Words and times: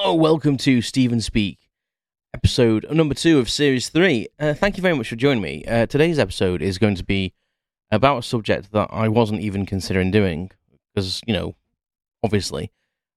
Hello, 0.00 0.14
welcome 0.14 0.56
to 0.58 0.80
Stephen 0.80 1.20
Speak, 1.20 1.58
episode 2.32 2.86
number 2.88 3.14
two 3.14 3.40
of 3.40 3.50
series 3.50 3.88
three. 3.88 4.28
Uh, 4.38 4.54
thank 4.54 4.76
you 4.76 4.80
very 4.80 4.94
much 4.94 5.08
for 5.08 5.16
joining 5.16 5.42
me. 5.42 5.64
Uh, 5.64 5.86
today's 5.86 6.20
episode 6.20 6.62
is 6.62 6.78
going 6.78 6.94
to 6.94 7.04
be 7.04 7.34
about 7.90 8.18
a 8.18 8.22
subject 8.22 8.70
that 8.70 8.90
I 8.92 9.08
wasn't 9.08 9.40
even 9.40 9.66
considering 9.66 10.12
doing 10.12 10.52
because, 10.94 11.20
you 11.26 11.34
know, 11.34 11.56
obviously, 12.22 12.70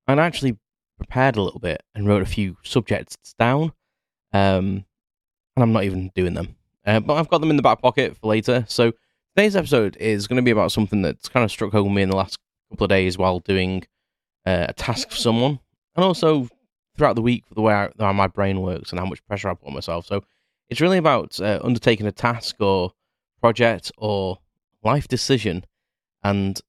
I'd 0.07 0.17
actually 0.17 0.57
prepared 0.97 1.35
a 1.35 1.43
little 1.43 1.59
bit 1.59 1.83
and 1.93 2.07
wrote 2.07 2.23
a 2.23 2.25
few 2.25 2.57
subjects 2.63 3.15
down, 3.37 3.73
um, 4.33 4.83
and 5.55 5.63
I'm 5.63 5.73
not 5.73 5.83
even 5.83 6.11
doing 6.15 6.33
them. 6.33 6.55
Uh, 6.83 6.99
but 6.99 7.13
I've 7.13 7.29
got 7.29 7.41
them 7.41 7.51
in 7.51 7.57
the 7.57 7.61
back 7.61 7.79
pocket 7.79 8.17
for 8.17 8.27
later. 8.27 8.65
So 8.67 8.91
today's 9.37 9.55
episode 9.55 9.97
is 9.97 10.25
going 10.25 10.37
to 10.37 10.41
be 10.41 10.51
about 10.51 10.71
something 10.71 11.03
that's 11.03 11.29
kind 11.29 11.43
of 11.43 11.51
struck 11.51 11.73
home 11.73 11.89
with 11.89 11.95
me 11.95 12.01
in 12.01 12.09
the 12.09 12.17
last 12.17 12.39
couple 12.71 12.85
of 12.85 12.89
days 12.89 13.19
while 13.19 13.37
doing 13.39 13.85
uh, 14.47 14.65
a 14.69 14.73
task 14.73 15.11
for 15.11 15.17
someone, 15.17 15.59
and 15.95 16.03
also 16.03 16.49
throughout 17.01 17.15
the 17.15 17.21
week 17.23 17.43
for 17.47 17.55
the 17.55 17.61
way 17.63 17.73
I, 17.73 17.89
how 17.97 18.13
my 18.13 18.27
brain 18.27 18.61
works 18.61 18.91
and 18.91 18.99
how 18.99 19.07
much 19.07 19.25
pressure 19.25 19.49
I 19.49 19.55
put 19.55 19.67
on 19.67 19.73
myself. 19.73 20.05
So 20.05 20.23
it's 20.69 20.79
really 20.79 20.99
about 20.99 21.41
uh, 21.41 21.59
undertaking 21.63 22.05
a 22.05 22.11
task 22.11 22.57
or 22.59 22.91
project 23.39 23.91
or 23.97 24.37
life 24.83 25.07
decision 25.07 25.65
and 26.23 26.61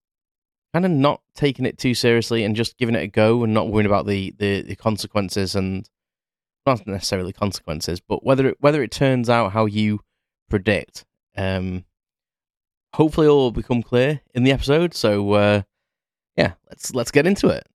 kind 0.72 0.86
of 0.86 0.90
not 0.90 1.20
taking 1.34 1.66
it 1.66 1.76
too 1.76 1.92
seriously 1.92 2.44
and 2.44 2.56
just 2.56 2.78
giving 2.78 2.94
it 2.94 3.02
a 3.02 3.08
go 3.08 3.44
and 3.44 3.52
not 3.52 3.68
worrying 3.68 3.84
about 3.84 4.06
the, 4.06 4.34
the, 4.38 4.62
the 4.62 4.74
consequences 4.74 5.54
and 5.54 5.90
not 6.64 6.86
necessarily 6.86 7.34
consequences, 7.34 8.00
but 8.00 8.24
whether 8.24 8.48
it, 8.48 8.56
whether 8.58 8.82
it 8.82 8.90
turns 8.90 9.28
out 9.28 9.52
how 9.52 9.66
you 9.66 10.00
predict. 10.48 11.04
Um, 11.36 11.84
hopefully, 12.94 13.26
all 13.26 13.38
will 13.38 13.50
become 13.50 13.82
clear 13.82 14.22
in 14.34 14.44
the 14.44 14.52
episode. 14.52 14.94
So, 14.94 15.32
uh, 15.32 15.62
yeah, 16.38 16.52
let's 16.70 16.94
let's 16.94 17.10
get 17.10 17.26
into 17.26 17.48
it. 17.48 17.66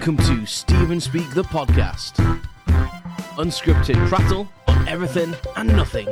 Welcome 0.00 0.16
to 0.16 0.46
Stephen 0.46 0.98
Speak 0.98 1.30
the 1.34 1.42
podcast. 1.42 2.14
Unscripted 3.36 4.08
prattle 4.08 4.48
on 4.66 4.88
everything 4.88 5.34
and 5.56 5.68
nothing. 5.76 6.06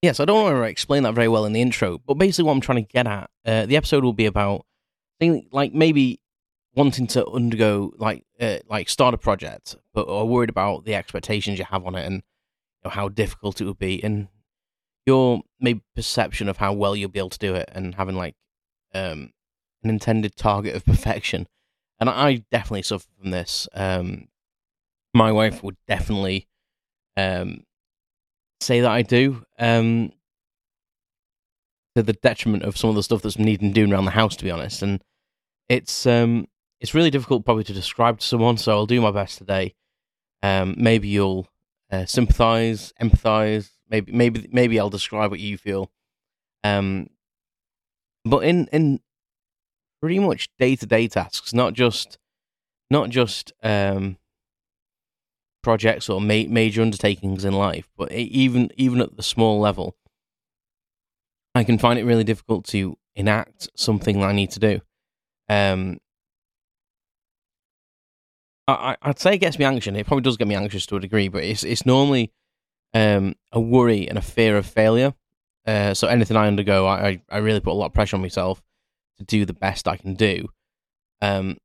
Yes, 0.00 0.18
I 0.18 0.24
don't 0.24 0.42
want 0.42 0.56
to 0.56 0.62
explain 0.62 1.02
that 1.02 1.12
very 1.12 1.28
well 1.28 1.44
in 1.44 1.52
the 1.52 1.60
intro, 1.60 1.98
but 2.06 2.14
basically 2.14 2.44
what 2.46 2.52
I'm 2.52 2.62
trying 2.62 2.82
to 2.82 2.90
get 2.90 3.06
at, 3.06 3.28
uh, 3.44 3.66
the 3.66 3.76
episode 3.76 4.02
will 4.02 4.14
be 4.14 4.24
about, 4.24 4.64
like 5.52 5.74
maybe 5.74 6.22
wanting 6.74 7.06
to 7.08 7.28
undergo, 7.28 7.92
like, 7.98 8.24
uh, 8.40 8.60
like 8.66 8.88
start 8.88 9.12
a 9.12 9.18
project, 9.18 9.76
but 9.92 10.08
are 10.08 10.24
worried 10.24 10.48
about 10.48 10.86
the 10.86 10.94
expectations 10.94 11.58
you 11.58 11.66
have 11.66 11.84
on 11.84 11.96
it 11.96 12.06
and 12.06 12.14
you 12.14 12.22
know, 12.84 12.90
how 12.92 13.10
difficult 13.10 13.60
it 13.60 13.66
would 13.66 13.78
be, 13.78 14.02
and 14.02 14.28
your 15.06 15.42
maybe 15.60 15.82
perception 15.94 16.48
of 16.48 16.58
how 16.58 16.72
well 16.72 16.94
you'll 16.94 17.10
be 17.10 17.18
able 17.18 17.30
to 17.30 17.38
do 17.38 17.54
it, 17.54 17.68
and 17.72 17.94
having 17.94 18.16
like 18.16 18.34
um, 18.94 19.30
an 19.82 19.90
intended 19.90 20.36
target 20.36 20.74
of 20.74 20.84
perfection. 20.86 21.46
And 21.98 22.08
I 22.08 22.44
definitely 22.50 22.82
suffer 22.82 23.06
from 23.20 23.30
this. 23.30 23.68
Um, 23.74 24.28
my 25.12 25.32
wife 25.32 25.62
would 25.62 25.76
definitely 25.86 26.48
um, 27.16 27.64
say 28.60 28.80
that 28.80 28.90
I 28.90 29.02
do. 29.02 29.44
Um, 29.58 30.12
to 31.96 32.02
the 32.02 32.12
detriment 32.12 32.62
of 32.62 32.76
some 32.76 32.90
of 32.90 32.96
the 32.96 33.02
stuff 33.02 33.22
that's 33.22 33.38
needing 33.38 33.72
doing 33.72 33.92
around 33.92 34.04
the 34.04 34.12
house, 34.12 34.36
to 34.36 34.44
be 34.44 34.50
honest. 34.50 34.82
And 34.82 35.02
it's 35.68 36.06
um, 36.06 36.46
it's 36.80 36.94
really 36.94 37.10
difficult 37.10 37.44
probably 37.44 37.64
to 37.64 37.72
describe 37.72 38.20
to 38.20 38.26
someone. 38.26 38.56
So 38.56 38.72
I'll 38.72 38.86
do 38.86 39.00
my 39.00 39.10
best 39.10 39.38
today. 39.38 39.74
Um, 40.42 40.74
maybe 40.78 41.08
you'll 41.08 41.48
uh, 41.90 42.06
sympathise, 42.06 42.92
empathise. 43.00 43.70
Maybe 43.90 44.12
maybe 44.12 44.48
maybe 44.52 44.78
I'll 44.78 44.90
describe 44.90 45.30
what 45.30 45.40
you 45.40 45.58
feel. 45.58 45.90
Um, 46.64 47.08
but 48.24 48.44
in 48.44 48.68
in 48.72 49.00
pretty 50.00 50.18
much 50.18 50.48
day 50.58 50.76
to 50.76 50.86
day 50.86 51.08
tasks, 51.08 51.52
not 51.52 51.74
just 51.74 52.18
not 52.90 53.10
just 53.10 53.52
um 53.62 54.16
projects 55.62 56.08
or 56.08 56.20
ma- 56.20 56.48
major 56.48 56.82
undertakings 56.82 57.44
in 57.44 57.52
life, 57.52 57.88
but 57.96 58.10
even 58.12 58.70
even 58.76 59.00
at 59.00 59.16
the 59.16 59.22
small 59.22 59.60
level, 59.60 59.96
I 61.54 61.64
can 61.64 61.78
find 61.78 61.98
it 61.98 62.04
really 62.04 62.24
difficult 62.24 62.64
to 62.68 62.96
enact 63.14 63.68
something 63.76 64.22
I 64.22 64.32
need 64.32 64.50
to 64.52 64.60
do. 64.60 64.80
Um, 65.48 65.98
I, 68.68 68.96
I'd 69.02 69.18
say 69.18 69.34
it 69.34 69.38
gets 69.38 69.58
me 69.58 69.64
anxious. 69.64 69.96
It 69.96 70.06
probably 70.06 70.22
does 70.22 70.36
get 70.36 70.46
me 70.46 70.54
anxious 70.54 70.86
to 70.86 70.96
a 70.96 71.00
degree, 71.00 71.28
but 71.28 71.42
it's 71.42 71.64
it's 71.64 71.84
normally 71.84 72.30
um, 72.94 73.34
a 73.52 73.60
worry 73.60 74.08
and 74.08 74.18
a 74.18 74.22
fear 74.22 74.56
of 74.56 74.66
failure. 74.66 75.14
Uh, 75.66 75.94
so 75.94 76.08
anything 76.08 76.36
I 76.36 76.46
undergo, 76.46 76.86
I, 76.86 77.20
I 77.28 77.38
really 77.38 77.60
put 77.60 77.72
a 77.72 77.74
lot 77.74 77.86
of 77.86 77.94
pressure 77.94 78.16
on 78.16 78.22
myself 78.22 78.62
to 79.18 79.24
do 79.24 79.44
the 79.44 79.52
best 79.52 79.86
I 79.86 79.96
can 79.96 80.14
do. 80.14 80.48
Um, 81.20 81.58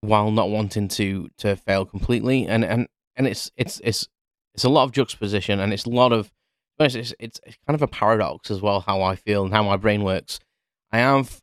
while 0.00 0.30
not 0.30 0.50
wanting 0.50 0.88
to 0.88 1.28
to 1.38 1.56
fail 1.56 1.84
completely 1.84 2.46
and 2.46 2.64
and 2.64 2.86
and 3.16 3.26
it's 3.26 3.50
it's 3.56 3.80
it's 3.82 4.08
it's 4.54 4.64
a 4.64 4.68
lot 4.68 4.84
of 4.84 4.92
juxtaposition 4.92 5.58
and 5.58 5.72
it's 5.72 5.84
a 5.84 5.90
lot 5.90 6.12
of 6.12 6.32
it's, 6.78 6.94
it's, 6.94 7.14
it's 7.18 7.40
kind 7.66 7.74
of 7.74 7.82
a 7.82 7.86
paradox 7.86 8.50
as 8.50 8.60
well 8.60 8.80
how 8.80 9.02
I 9.02 9.16
feel 9.16 9.44
and 9.44 9.52
how 9.52 9.62
my 9.62 9.76
brain 9.76 10.02
works. 10.02 10.38
I 10.92 10.98
have 10.98 11.40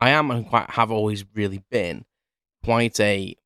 I 0.00 0.10
am 0.10 0.30
and 0.30 0.48
quite 0.48 0.70
have 0.70 0.90
always 0.90 1.24
really 1.34 1.62
been 1.70 2.04
quite 2.62 3.00
a 3.00 3.36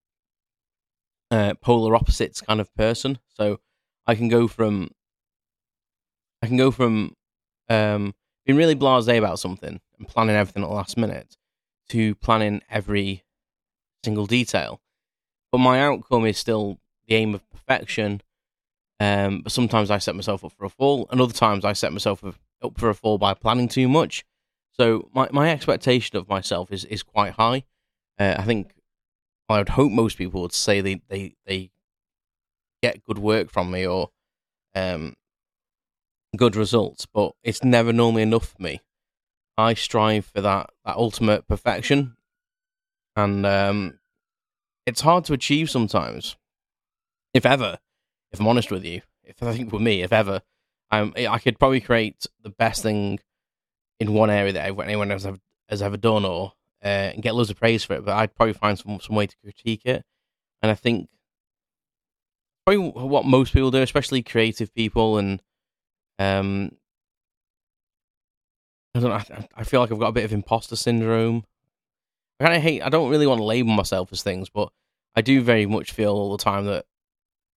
uh, 1.30 1.54
polar 1.60 1.94
opposites 1.94 2.40
kind 2.40 2.60
of 2.60 2.74
person. 2.74 3.18
So 3.28 3.60
I 4.08 4.14
can 4.14 4.28
go 4.28 4.48
from 4.48 4.90
I 6.42 6.46
can 6.46 6.56
go 6.56 6.70
from 6.70 7.14
um, 7.68 8.14
being 8.46 8.56
really 8.56 8.74
blasé 8.74 9.18
about 9.18 9.38
something 9.38 9.80
and 9.98 10.08
planning 10.08 10.34
everything 10.34 10.62
at 10.62 10.68
the 10.68 10.74
last 10.74 10.96
minute 10.96 11.36
to 11.90 12.14
planning 12.16 12.62
every 12.70 13.24
single 14.04 14.26
detail. 14.26 14.80
But 15.52 15.58
my 15.58 15.80
outcome 15.80 16.24
is 16.24 16.38
still 16.38 16.78
the 17.06 17.16
aim 17.16 17.34
of 17.34 17.48
perfection. 17.50 18.22
Um, 19.00 19.42
but 19.42 19.52
sometimes 19.52 19.90
I 19.90 19.98
set 19.98 20.16
myself 20.16 20.44
up 20.44 20.52
for 20.52 20.64
a 20.64 20.70
fall, 20.70 21.06
and 21.10 21.20
other 21.20 21.32
times 21.32 21.64
I 21.64 21.72
set 21.72 21.92
myself 21.92 22.24
up 22.24 22.78
for 22.78 22.88
a 22.88 22.94
fall 22.94 23.18
by 23.18 23.34
planning 23.34 23.68
too 23.68 23.88
much. 23.88 24.24
So 24.72 25.08
my, 25.14 25.28
my 25.30 25.50
expectation 25.50 26.16
of 26.16 26.28
myself 26.28 26.72
is, 26.72 26.84
is 26.84 27.02
quite 27.02 27.34
high. 27.34 27.64
Uh, 28.18 28.36
I 28.38 28.42
think 28.42 28.72
I 29.48 29.58
would 29.58 29.70
hope 29.70 29.92
most 29.92 30.18
people 30.18 30.42
would 30.42 30.52
say 30.52 30.80
they, 30.80 31.00
they, 31.08 31.34
they 31.46 31.70
get 32.82 33.04
good 33.04 33.18
work 33.18 33.50
from 33.50 33.70
me 33.70 33.86
or 33.86 34.10
um, 34.74 35.14
good 36.36 36.56
results, 36.56 37.06
but 37.06 37.32
it's 37.42 37.64
never 37.64 37.92
normally 37.92 38.22
enough 38.22 38.48
for 38.48 38.62
me. 38.62 38.80
I 39.56 39.74
strive 39.74 40.26
for 40.26 40.40
that, 40.40 40.70
that 40.84 40.96
ultimate 40.96 41.48
perfection, 41.48 42.16
and 43.16 43.44
um, 43.44 43.98
it's 44.86 45.00
hard 45.00 45.24
to 45.24 45.32
achieve 45.32 45.68
sometimes, 45.68 46.36
if 47.34 47.44
ever. 47.44 47.78
If 48.30 48.40
I'm 48.40 48.46
honest 48.46 48.70
with 48.70 48.84
you, 48.84 49.00
if 49.24 49.42
I 49.42 49.52
think 49.54 49.72
with 49.72 49.82
me, 49.82 50.02
if 50.02 50.12
ever, 50.12 50.42
um, 50.90 51.12
I 51.16 51.38
could 51.38 51.58
probably 51.58 51.80
create 51.80 52.26
the 52.42 52.50
best 52.50 52.82
thing 52.82 53.18
in 53.98 54.12
one 54.12 54.30
area 54.30 54.52
that 54.52 54.64
anyone 54.66 55.10
else 55.10 55.24
have, 55.24 55.40
has 55.68 55.82
ever 55.82 55.96
done, 55.96 56.24
or 56.24 56.52
uh, 56.84 57.10
and 57.12 57.22
get 57.22 57.34
loads 57.34 57.50
of 57.50 57.56
praise 57.56 57.84
for 57.84 57.94
it. 57.94 58.04
But 58.04 58.16
I'd 58.16 58.34
probably 58.34 58.52
find 58.52 58.78
some 58.78 59.00
some 59.00 59.16
way 59.16 59.26
to 59.26 59.36
critique 59.42 59.82
it, 59.84 60.04
and 60.62 60.70
I 60.70 60.74
think 60.74 61.08
probably 62.68 63.02
what 63.02 63.24
most 63.24 63.52
people 63.52 63.70
do, 63.70 63.80
especially 63.80 64.22
creative 64.22 64.74
people, 64.74 65.18
and 65.18 65.42
um, 66.18 66.72
I 68.94 69.00
don't 69.00 69.10
know. 69.10 69.16
I, 69.16 69.48
I 69.56 69.64
feel 69.64 69.80
like 69.80 69.90
I've 69.90 69.98
got 69.98 70.08
a 70.08 70.12
bit 70.12 70.24
of 70.24 70.32
imposter 70.32 70.76
syndrome. 70.76 71.44
I 72.40 72.44
kind 72.44 72.56
of 72.56 72.62
hate. 72.62 72.82
I 72.82 72.88
don't 72.88 73.10
really 73.10 73.26
want 73.26 73.38
to 73.38 73.44
label 73.44 73.72
myself 73.72 74.12
as 74.12 74.22
things, 74.22 74.48
but 74.50 74.70
I 75.14 75.22
do 75.22 75.40
very 75.42 75.66
much 75.66 75.92
feel 75.92 76.12
all 76.12 76.36
the 76.36 76.42
time 76.42 76.66
that 76.66 76.84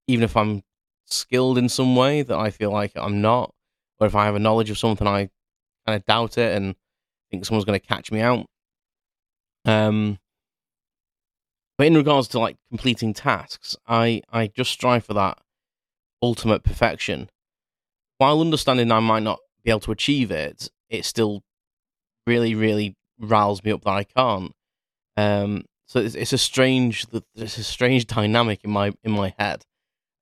even 0.08 0.24
if 0.24 0.38
I'm 0.38 0.64
skilled 1.06 1.58
in 1.58 1.68
some 1.68 1.96
way, 1.96 2.22
that 2.22 2.38
I 2.38 2.50
feel 2.50 2.72
like 2.72 2.94
I'm 2.96 3.22
not, 3.22 3.54
or 4.00 4.08
if 4.08 4.16
I 4.16 4.26
have 4.26 4.36
a 4.36 4.40
knowledge 4.40 4.70
of 4.70 4.78
something, 4.78 5.08
I 5.08 5.30
kind 5.86 5.98
of 5.98 6.06
doubt 6.06 6.38
it 6.38 6.56
and 6.56 6.76
think 7.30 7.46
someone's 7.46 7.66
going 7.66 7.80
to 7.80 7.86
catch 7.86 8.12
me 8.12 8.22
out. 8.22 8.46
Um, 9.66 10.18
but 11.78 11.88
in 11.88 11.96
regards 11.96 12.28
to 12.30 12.40
like 12.40 12.58
completing 12.70 13.14
tasks, 13.14 13.76
I 13.88 14.22
I 14.32 14.48
just 14.48 14.72
strive 14.72 15.06
for 15.06 15.14
that 15.14 15.38
ultimate 16.22 16.64
perfection, 16.64 17.30
while 18.18 18.42
understanding 18.42 18.92
I 18.92 19.00
might 19.00 19.24
not 19.24 19.40
be 19.64 19.72
able 19.72 19.80
to 19.82 19.92
achieve 19.92 20.32
it. 20.32 20.70
It 20.90 21.06
still 21.06 21.44
really, 22.28 22.54
really 22.54 22.96
riles 23.20 23.64
me 23.64 23.72
up 23.72 23.84
that 23.84 23.92
I 23.92 24.04
can't. 24.04 24.54
Um, 25.18 25.66
so 25.88 26.00
it's, 26.00 26.16
it's 26.16 26.34
a 26.34 26.38
strange, 26.38 27.06
it's 27.36 27.58
a 27.58 27.64
strange 27.64 28.08
dynamic 28.08 28.62
in 28.64 28.72
my 28.72 28.94
in 29.04 29.12
my 29.12 29.34
head 29.38 29.66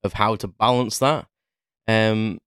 of 0.03 0.13
how 0.13 0.35
to 0.35 0.47
balance 0.47 0.99
that. 0.99 1.27
Um, 1.87 2.39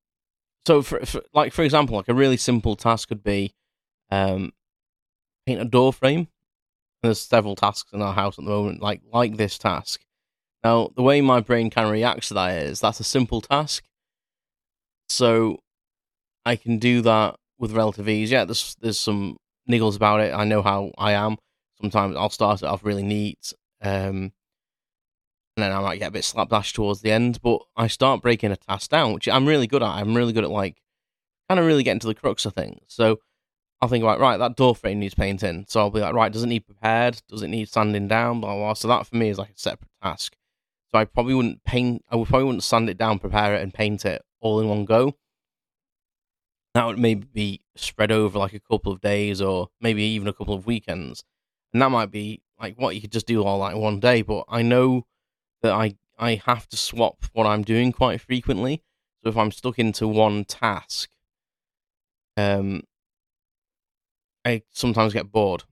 so 0.66 0.82
for, 0.82 1.04
for 1.04 1.22
like 1.34 1.52
for 1.52 1.62
example, 1.62 1.96
like 1.96 2.08
a 2.08 2.14
really 2.14 2.36
simple 2.36 2.76
task 2.76 3.08
could 3.08 3.22
be 3.22 3.54
um, 4.10 4.52
paint 5.46 5.60
a 5.60 5.64
door 5.64 5.92
frame. 5.92 6.28
There's 7.02 7.20
several 7.20 7.56
tasks 7.56 7.92
in 7.92 8.00
our 8.00 8.14
house 8.14 8.38
at 8.38 8.44
the 8.44 8.50
moment, 8.50 8.80
like 8.80 9.02
like 9.12 9.36
this 9.36 9.58
task. 9.58 10.00
Now, 10.62 10.90
the 10.94 11.02
way 11.02 11.20
my 11.20 11.40
brain 11.40 11.70
kind 11.70 11.86
of 11.86 11.92
reacts 11.92 12.28
to 12.28 12.34
that 12.34 12.62
is 12.62 12.80
that's 12.80 13.00
a 13.00 13.04
simple 13.04 13.40
task, 13.40 13.84
so 15.08 15.58
I 16.44 16.56
can 16.56 16.78
do 16.78 17.02
that 17.02 17.36
with 17.58 17.72
relative 17.72 18.08
ease. 18.08 18.30
Yeah, 18.30 18.44
there's 18.44 18.76
there's 18.80 18.98
some 18.98 19.36
niggles 19.68 19.96
about 19.96 20.20
it. 20.20 20.32
I 20.32 20.44
know 20.44 20.62
how 20.62 20.92
I 20.96 21.12
am. 21.12 21.36
Sometimes 21.80 22.16
I'll 22.16 22.30
start 22.30 22.62
it 22.62 22.66
off 22.66 22.84
really 22.84 23.02
neat, 23.02 23.52
um, 23.80 24.32
and 25.56 25.64
then 25.64 25.72
I 25.72 25.80
might 25.80 25.98
get 25.98 26.08
a 26.08 26.12
bit 26.12 26.24
slapdash 26.24 26.72
towards 26.72 27.00
the 27.00 27.10
end. 27.10 27.40
But 27.42 27.60
I 27.76 27.88
start 27.88 28.22
breaking 28.22 28.52
a 28.52 28.56
task 28.56 28.90
down, 28.90 29.12
which 29.12 29.28
I'm 29.28 29.46
really 29.46 29.66
good 29.66 29.82
at. 29.82 29.88
I'm 29.88 30.14
really 30.16 30.32
good 30.32 30.44
at 30.44 30.50
like 30.50 30.80
kind 31.48 31.58
of 31.58 31.66
really 31.66 31.82
getting 31.82 32.00
to 32.00 32.06
the 32.06 32.14
crux 32.14 32.46
of 32.46 32.54
things. 32.54 32.80
So 32.86 33.18
I'll 33.82 33.88
think 33.88 34.04
about 34.04 34.20
right, 34.20 34.36
that 34.36 34.54
door 34.54 34.76
frame 34.76 35.00
needs 35.00 35.14
painting. 35.14 35.64
So 35.68 35.80
I'll 35.80 35.90
be 35.90 35.98
like, 35.98 36.14
right, 36.14 36.32
does 36.32 36.44
it 36.44 36.46
need 36.46 36.64
prepared? 36.66 37.20
Does 37.28 37.42
it 37.42 37.48
need 37.48 37.68
sanding 37.68 38.06
down? 38.06 38.40
Blah 38.40 38.54
blah. 38.54 38.74
So 38.74 38.86
that 38.86 39.08
for 39.08 39.16
me 39.16 39.28
is 39.28 39.38
like 39.38 39.50
a 39.50 39.58
separate 39.58 39.90
task. 40.00 40.36
So 40.92 40.98
I 40.98 41.04
probably 41.04 41.34
wouldn't 41.34 41.64
paint. 41.64 42.04
I 42.08 42.14
would 42.14 42.28
probably 42.28 42.44
wouldn't 42.44 42.62
sand 42.62 42.88
it 42.88 42.96
down, 42.96 43.18
prepare 43.18 43.56
it, 43.56 43.62
and 43.62 43.74
paint 43.74 44.04
it 44.04 44.22
all 44.40 44.60
in 44.60 44.68
one 44.68 44.84
go. 44.84 45.16
That 46.74 46.86
would 46.86 46.98
maybe 46.98 47.26
be 47.34 47.60
spread 47.74 48.12
over 48.12 48.38
like 48.38 48.52
a 48.52 48.60
couple 48.60 48.92
of 48.92 49.00
days, 49.00 49.42
or 49.42 49.70
maybe 49.80 50.04
even 50.04 50.28
a 50.28 50.32
couple 50.32 50.54
of 50.54 50.64
weekends, 50.64 51.24
and 51.72 51.82
that 51.82 51.90
might 51.90 52.12
be 52.12 52.40
like 52.60 52.78
what 52.78 52.94
you 52.94 53.00
could 53.00 53.12
just 53.12 53.26
do 53.26 53.42
all 53.42 53.58
like 53.58 53.74
one 53.74 53.98
day. 53.98 54.22
But 54.22 54.44
I 54.48 54.62
know 54.62 55.06
that 55.62 55.72
I 55.72 55.96
I 56.16 56.40
have 56.46 56.68
to 56.68 56.76
swap 56.76 57.24
what 57.32 57.48
I'm 57.48 57.64
doing 57.64 57.90
quite 57.90 58.20
frequently. 58.20 58.80
So 59.24 59.30
if 59.30 59.36
I'm 59.36 59.50
stuck 59.50 59.80
into 59.80 60.06
one 60.06 60.44
task, 60.44 61.10
um, 62.36 62.82
I 64.44 64.62
sometimes 64.70 65.12
get 65.12 65.30
bored. 65.30 65.64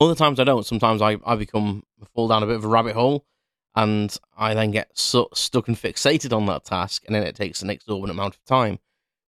Other 0.00 0.14
times 0.14 0.40
I 0.40 0.44
don't. 0.44 0.64
Sometimes 0.64 1.02
I, 1.02 1.18
I 1.24 1.36
become 1.36 1.82
fall 2.14 2.28
down 2.28 2.42
a 2.42 2.46
bit 2.46 2.56
of 2.56 2.64
a 2.64 2.68
rabbit 2.68 2.94
hole, 2.94 3.26
and 3.74 4.16
I 4.36 4.54
then 4.54 4.70
get 4.70 4.90
so, 4.94 5.28
stuck 5.34 5.68
and 5.68 5.76
fixated 5.76 6.34
on 6.34 6.46
that 6.46 6.64
task, 6.64 7.02
and 7.06 7.14
then 7.14 7.22
it 7.22 7.36
takes 7.36 7.60
an 7.62 7.70
exorbitant 7.70 8.18
amount 8.18 8.34
of 8.36 8.44
time. 8.44 8.78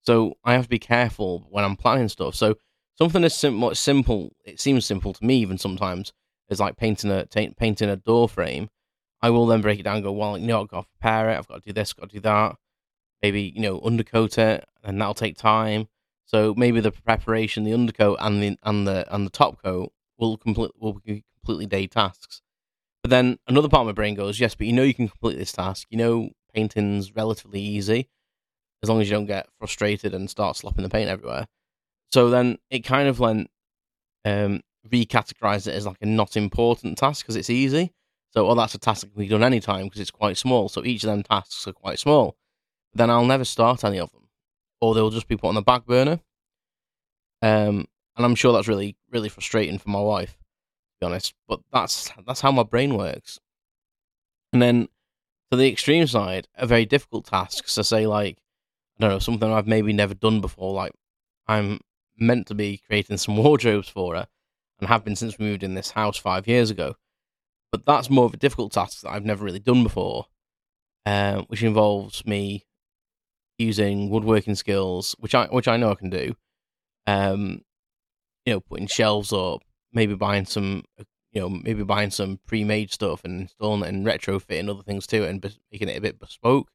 So 0.01 0.37
I 0.45 0.55
have 0.55 0.65
to 0.65 0.69
be 0.69 0.79
careful 0.79 1.47
when 1.51 1.65
I'm 1.65 1.77
planning 1.77 2.09
stuff. 2.09 2.35
So 2.35 2.57
something 2.95 3.23
as 3.23 3.37
sim- 3.37 3.75
simple, 3.75 4.33
it 4.45 4.61
seems 4.61 4.87
simple 4.87 5.13
to 5.13 5.25
me 5.25 5.37
even 5.37 5.59
sometimes, 5.59 6.13
is 6.49 6.61
like 6.61 6.77
painting 6.77 7.11
a 7.11 7.27
t- 7.27 7.55
painting 7.57 7.91
a 7.91 7.97
door 7.97 8.29
frame. 8.29 8.69
I 9.21 9.31
will 9.31 9.47
then 9.47 9.61
break 9.61 9.79
it 9.79 9.85
down 9.85 9.97
and 9.97 10.05
go, 10.05 10.13
well, 10.13 10.37
you 10.37 10.47
know, 10.47 10.63
I've 10.63 10.69
got 10.69 10.83
to 10.83 10.89
prepare 10.99 11.31
it, 11.31 11.39
I've 11.39 11.47
got 11.47 11.63
to 11.63 11.69
do 11.69 11.73
this, 11.73 11.93
got 11.93 12.09
to 12.09 12.17
do 12.17 12.21
that. 12.21 12.57
Maybe, 13.23 13.53
you 13.55 13.61
know, 13.63 13.81
undercoat 13.81 14.39
it, 14.39 14.65
and 14.83 15.01
that'll 15.01 15.15
take 15.15 15.37
time. 15.37 15.89
So 16.33 16.55
maybe 16.57 16.81
the 16.81 16.93
preparation, 16.93 17.65
the 17.65 17.75
undercoat, 17.75 18.19
and 18.21 18.43
the 18.43 18.57
and 18.63 18.87
the 18.87 19.07
and 19.15 19.27
the 19.27 19.31
top 19.31 19.63
coat 19.63 19.93
will 20.19 20.37
complete 20.39 20.71
will 20.79 20.95
be 20.95 21.25
completely 21.41 21.67
day 21.67 21.87
tasks. 21.87 22.41
But 23.03 23.11
then 23.11 23.39
another 23.49 23.69
part 23.69 23.83
of 23.83 23.87
my 23.87 23.93
brain 23.93 24.15
goes, 24.15 24.41
yes, 24.41 24.55
but 24.55 24.67
you 24.67 24.73
know 24.73 24.83
you 24.83 24.95
can 24.95 25.09
complete 25.09 25.39
this 25.39 25.53
task. 25.53 25.87
You 25.91 25.99
know 25.99 26.31
painting's 26.55 27.15
relatively 27.15 27.61
easy 27.61 28.09
as 28.83 28.89
long 28.89 29.01
as 29.01 29.09
you 29.09 29.17
don't 29.17 29.27
get 29.27 29.47
frustrated 29.59 30.15
and 30.15 30.29
start 30.29 30.57
slopping 30.57 30.83
the 30.83 30.89
paint 30.91 31.09
everywhere. 31.09 31.47
So 32.13 32.31
then 32.31 32.59
it 32.71 32.81
kind 32.81 33.09
of 33.09 33.19
went 33.21 33.51
um, 34.25 34.61
recategorize 34.91 35.67
it 35.67 35.75
as 35.75 35.87
like 35.87 35.99
a 36.01 36.07
not 36.07 36.37
important 36.37 36.99
task 36.99 37.25
because 37.25 37.37
it's 37.37 37.51
easy. 37.51 37.93
So, 38.31 38.47
well, 38.47 38.55
that's 38.55 38.75
a 38.75 38.79
task 38.79 39.03
that 39.03 39.13
can 39.13 39.21
be 39.21 39.29
done 39.29 39.45
anytime 39.45 39.85
because 39.85 40.01
it's 40.01 40.11
quite 40.11 40.39
small. 40.39 40.69
So 40.69 40.85
each 40.85 41.05
of 41.05 41.11
them 41.11 41.23
tasks 41.23 41.67
are 41.67 41.73
quite 41.73 41.99
small. 41.99 42.37
Then 42.95 43.11
I'll 43.11 43.27
never 43.27 43.45
start 43.45 43.85
any 43.85 44.01
of 44.01 44.11
them 44.13 44.22
or 44.83 44.95
they'll 44.95 45.11
just 45.11 45.29
be 45.29 45.37
put 45.37 45.49
on 45.49 45.55
the 45.55 45.63
back 45.63 45.87
burner. 45.87 46.19
Um, 47.41 47.87
and 48.17 48.27
I'm 48.27 48.35
sure 48.35 48.53
that's 48.53 48.69
really, 48.69 48.97
really 49.11 49.29
frustrating 49.29 49.79
for 49.79 49.89
my 49.89 50.01
wife, 50.01 50.33
to 50.33 51.01
be 51.01 51.07
honest. 51.07 51.35
But 51.49 51.61
that's 51.73 52.11
that's 52.27 52.41
how 52.41 52.51
my 52.51 52.65
brain 52.65 52.99
works. 52.99 53.39
And 54.53 54.61
then 54.61 54.89
to 55.51 55.57
the 55.57 55.71
extreme 55.71 56.07
side, 56.09 56.49
a 56.57 56.67
very 56.67 56.85
difficult 56.85 57.27
task. 57.27 57.69
So 57.69 57.83
say 57.83 58.07
like, 58.09 58.39
I 58.99 59.03
don't 59.03 59.11
know, 59.11 59.19
something 59.21 59.51
I've 59.51 59.69
maybe 59.69 59.93
never 59.93 60.15
done 60.15 60.41
before. 60.41 60.75
Like 60.75 60.93
I'm 61.47 61.79
meant 62.19 62.49
to 62.49 62.55
be 62.55 62.83
creating 62.87 63.19
some 63.19 63.37
wardrobes 63.43 63.89
for 63.89 64.17
her, 64.17 64.27
and 64.81 64.89
have 64.89 65.05
been 65.05 65.17
since 65.17 65.39
we 65.39 65.47
moved 65.47 65.63
in 65.63 65.75
this 65.75 65.93
house 65.93 66.19
five 66.19 66.49
years 66.49 66.71
ago. 66.71 66.97
But 67.71 67.87
that's 67.87 68.11
more 68.11 68.27
of 68.27 68.35
a 68.35 68.37
difficult 68.37 68.73
task 68.73 69.03
that 69.03 69.11
I've 69.11 69.25
never 69.25 69.45
really 69.45 69.61
done 69.61 69.85
before, 69.85 70.27
uh, 71.07 71.43
which 71.43 71.63
involves 71.63 72.27
me 72.27 72.67
using 73.63 74.11
woodworking 74.11 74.55
skills, 74.55 75.15
which 75.19 75.35
I 75.35 75.47
which 75.47 75.69
I 75.69 75.77
know 75.77 75.91
I 75.91 75.95
can 75.95 76.11
do. 76.11 76.35
Um, 77.07 77.63
you 78.45 78.53
know, 78.55 78.61
putting 78.61 78.87
shelves 78.87 79.33
up, 79.33 79.63
maybe 79.93 80.15
buying 80.15 80.45
some, 80.45 80.85
you 81.33 81.41
know, 81.41 81.49
maybe 81.49 81.85
buying 81.85 82.11
some 82.11 82.41
pre-made 82.47 82.93
stuff 82.93 83.23
and 83.25 83.43
installing 83.43 83.83
it 83.83 83.89
and 83.89 84.07
retrofitting 84.07 84.69
other 84.69 84.83
things 84.83 85.07
to 85.09 85.23
it 85.23 85.31
and 85.31 85.57
making 85.71 85.89
it 85.89 85.97
a 85.97 86.01
bit 86.01 86.19
bespoke. 86.19 86.69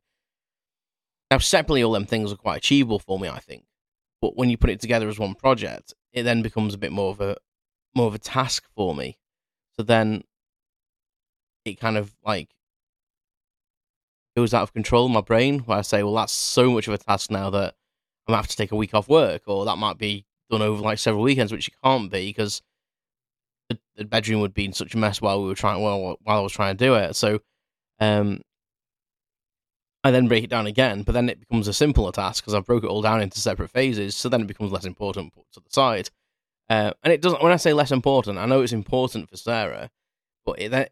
Now, 1.30 1.40
separately, 1.40 1.84
all 1.84 1.92
them 1.92 2.06
things 2.06 2.32
are 2.32 2.38
quite 2.38 2.58
achievable 2.58 3.00
for 3.00 3.20
me, 3.20 3.28
I 3.28 3.40
think. 3.40 3.66
But 4.22 4.38
when 4.38 4.50
you 4.50 4.58
put 4.58 4.70
it 4.70 4.80
together 4.80 5.10
as 5.10 5.20
one 5.20 5.36
project, 5.36 5.94
it 6.14 6.24
then 6.24 6.42
becomes 6.42 6.74
a 6.74 6.78
bit 6.78 6.92
more 6.92 7.12
of 7.12 7.22
a 7.22 7.38
more 7.96 8.08
of 8.08 8.16
a 8.16 8.20
task 8.20 8.64
for 8.76 8.96
me. 8.96 9.18
So 9.76 9.84
then 9.84 10.24
it 11.66 11.80
kind 11.80 11.98
of 11.98 12.16
like 12.24 12.50
goes 14.38 14.54
out 14.54 14.62
of 14.62 14.72
control 14.72 15.08
in 15.08 15.12
my 15.12 15.22
brain 15.22 15.60
where 15.62 15.80
I 15.80 15.82
say, 15.82 16.04
well, 16.04 16.14
that's 16.14 16.32
so 16.32 16.70
much 16.70 16.88
of 16.88 16.94
a 16.94 17.00
task 17.00 17.32
now 17.32 17.50
that 17.50 17.74
I'm 18.28 18.34
gonna 18.34 18.38
have 18.38 18.48
to 18.48 18.56
take 18.56 18.72
a 18.72 18.76
week 18.76 18.94
off 18.94 19.10
work, 19.10 19.42
or 19.48 19.66
that 19.66 19.78
might 19.78 19.98
be 19.98 20.26
done 20.52 20.62
over 20.62 20.80
like 20.80 21.00
several 21.00 21.24
weekends, 21.24 21.52
which 21.52 21.68
it 21.68 21.74
can't 21.84 22.12
be 22.12 22.30
because 22.30 22.62
the, 23.68 23.80
the 23.96 24.06
bedroom 24.06 24.42
would 24.42 24.54
be 24.54 24.66
in 24.66 24.74
such 24.74 24.94
a 24.94 24.98
mess 24.98 25.24
while 25.24 25.42
we 25.42 25.48
were 25.48 25.56
trying 25.56 25.82
while 25.82 26.18
while 26.22 26.38
I 26.38 26.42
was 26.42 26.52
trying 26.52 26.78
to 26.78 26.86
do 26.86 26.94
it. 26.94 27.16
So, 27.16 27.40
um, 28.00 28.42
I 30.04 30.12
then 30.12 30.28
break 30.28 30.44
it 30.44 30.52
down 30.52 30.68
again, 30.68 31.02
but 31.02 31.14
then 31.14 31.30
it 31.30 31.40
becomes 31.40 31.68
a 31.68 31.74
simpler 31.74 32.12
task 32.12 32.44
because 32.44 32.54
I've 32.54 32.68
broke 32.68 32.84
it 32.84 32.92
all 32.92 33.02
down 33.02 33.22
into 33.22 33.40
separate 33.40 33.72
phases. 33.72 34.16
So 34.16 34.30
then 34.30 34.42
it 34.42 34.48
becomes 34.48 34.72
less 34.72 34.86
important, 34.86 35.34
put 35.34 35.52
to 35.54 35.62
the 35.62 35.70
side. 35.72 36.12
Uh, 36.70 36.92
and 37.04 37.12
it 37.12 37.24
doesn't. 37.24 37.42
When 37.42 37.52
I 37.52 37.58
say 37.58 37.74
less 37.74 37.92
important, 37.92 38.38
I 38.38 38.46
know 38.46 38.62
it's 38.62 38.72
important 38.72 39.32
for 39.32 39.38
Sarah, 39.38 39.90
but 40.46 40.62
it, 40.62 40.72
it's 40.74 40.92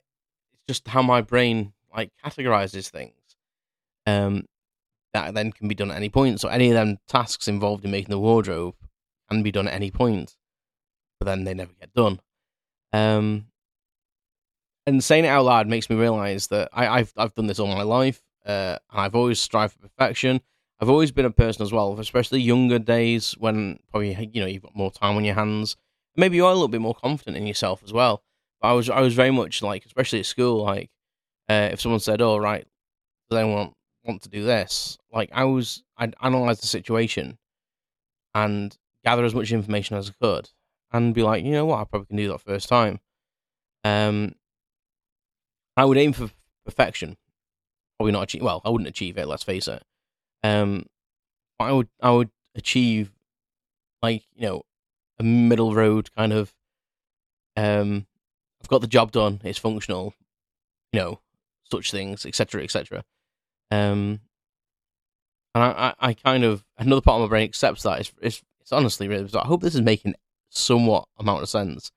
just 0.67 0.87
how 0.87 1.03
my 1.03 1.21
brain 1.21 1.73
like 1.95 2.11
categorizes 2.25 2.89
things 2.89 3.14
um, 4.05 4.45
that 5.13 5.33
then 5.33 5.51
can 5.51 5.67
be 5.67 5.75
done 5.75 5.91
at 5.91 5.97
any 5.97 6.09
point. 6.09 6.39
So 6.41 6.49
any 6.49 6.67
of 6.69 6.73
them 6.73 6.97
tasks 7.07 7.47
involved 7.47 7.85
in 7.85 7.91
making 7.91 8.11
the 8.11 8.19
wardrobe 8.19 8.75
can 9.29 9.43
be 9.43 9.51
done 9.51 9.67
at 9.67 9.73
any 9.73 9.91
point, 9.91 10.35
but 11.19 11.25
then 11.25 11.43
they 11.43 11.53
never 11.53 11.71
get 11.79 11.93
done. 11.93 12.19
Um, 12.93 13.47
and 14.85 15.03
saying 15.03 15.25
it 15.25 15.29
out 15.29 15.45
loud 15.45 15.67
makes 15.67 15.89
me 15.89 15.95
realize 15.95 16.47
that 16.47 16.69
I, 16.71 16.99
have 16.99 17.13
I've 17.17 17.33
done 17.33 17.47
this 17.47 17.59
all 17.59 17.67
my 17.67 17.83
life, 17.83 18.21
uh, 18.45 18.77
and 18.91 19.01
I've 19.01 19.15
always 19.15 19.39
strived 19.39 19.73
for 19.73 19.87
perfection. 19.87 20.41
I've 20.79 20.89
always 20.89 21.11
been 21.11 21.25
a 21.25 21.31
person 21.31 21.63
as 21.63 21.71
well, 21.71 21.97
especially 21.99 22.41
younger 22.41 22.77
days 22.77 23.33
when 23.39 23.79
probably 23.89 24.29
you 24.33 24.41
know 24.41 24.47
you've 24.47 24.63
got 24.63 24.75
more 24.75 24.91
time 24.91 25.15
on 25.15 25.23
your 25.23 25.35
hands. 25.35 25.77
Maybe 26.17 26.35
you 26.35 26.45
are 26.45 26.51
a 26.51 26.53
little 26.53 26.67
bit 26.67 26.81
more 26.81 26.93
confident 26.95 27.37
in 27.37 27.47
yourself 27.47 27.81
as 27.83 27.93
well. 27.93 28.23
But 28.61 28.67
I 28.67 28.73
was 28.73 28.89
I 28.89 28.99
was 28.99 29.15
very 29.15 29.31
much 29.31 29.61
like, 29.61 29.85
especially 29.85 30.19
at 30.19 30.25
school, 30.25 30.63
like 30.63 30.89
uh, 31.49 31.69
if 31.71 31.81
someone 31.81 32.01
said, 32.01 32.21
"Oh, 32.21 32.37
right, 32.37 32.67
does 33.29 33.39
anyone 33.39 33.71
want 34.05 34.21
to 34.23 34.29
do 34.29 34.43
this, 34.43 34.97
like 35.11 35.29
I 35.33 35.43
was, 35.45 35.83
I'd 35.97 36.15
analyze 36.21 36.61
the 36.61 36.67
situation 36.67 37.37
and 38.33 38.77
gather 39.03 39.25
as 39.25 39.35
much 39.35 39.51
information 39.51 39.97
as 39.97 40.09
I 40.09 40.13
could, 40.21 40.49
and 40.91 41.13
be 41.13 41.23
like, 41.23 41.43
you 41.43 41.51
know 41.51 41.65
what, 41.65 41.79
I 41.79 41.83
probably 41.85 42.07
can 42.07 42.17
do 42.17 42.27
that 42.29 42.41
first 42.41 42.69
time. 42.69 42.99
Um, 43.83 44.35
I 45.77 45.85
would 45.85 45.97
aim 45.97 46.13
for 46.13 46.29
perfection. 46.65 47.17
Probably 47.97 48.13
not 48.13 48.23
achieve. 48.23 48.41
Well, 48.41 48.61
I 48.65 48.69
wouldn't 48.69 48.89
achieve 48.89 49.17
it. 49.17 49.27
Let's 49.27 49.43
face 49.43 49.67
it. 49.67 49.83
Um, 50.43 50.85
I 51.59 51.71
would, 51.71 51.87
I 52.01 52.11
would 52.11 52.29
achieve, 52.55 53.11
like 54.01 54.23
you 54.35 54.47
know, 54.47 54.63
a 55.19 55.23
middle 55.23 55.73
road 55.73 56.13
kind 56.15 56.33
of. 56.33 56.53
Um, 57.55 58.05
I've 58.61 58.67
got 58.67 58.81
the 58.81 58.87
job 58.87 59.11
done. 59.11 59.39
It's 59.43 59.59
functional. 59.59 60.13
You 60.91 60.99
know, 60.99 61.19
such 61.63 61.91
things, 61.91 62.25
etc., 62.25 62.63
etc. 62.63 63.03
Um, 63.71 64.19
and 65.53 65.63
I, 65.63 65.67
I, 65.99 66.09
I, 66.09 66.13
kind 66.13 66.43
of 66.43 66.65
another 66.77 67.01
part 67.01 67.21
of 67.21 67.27
my 67.27 67.33
brain 67.33 67.45
accepts 67.45 67.83
that. 67.83 67.99
It's, 67.99 68.13
it's, 68.21 68.43
it's 68.61 68.71
honestly 68.71 69.07
really 69.07 69.23
bizarre. 69.23 69.43
I 69.43 69.47
hope 69.47 69.61
this 69.61 69.75
is 69.75 69.81
making 69.81 70.15
somewhat 70.49 71.07
amount 71.17 71.43
of 71.43 71.49
sense. 71.49 71.91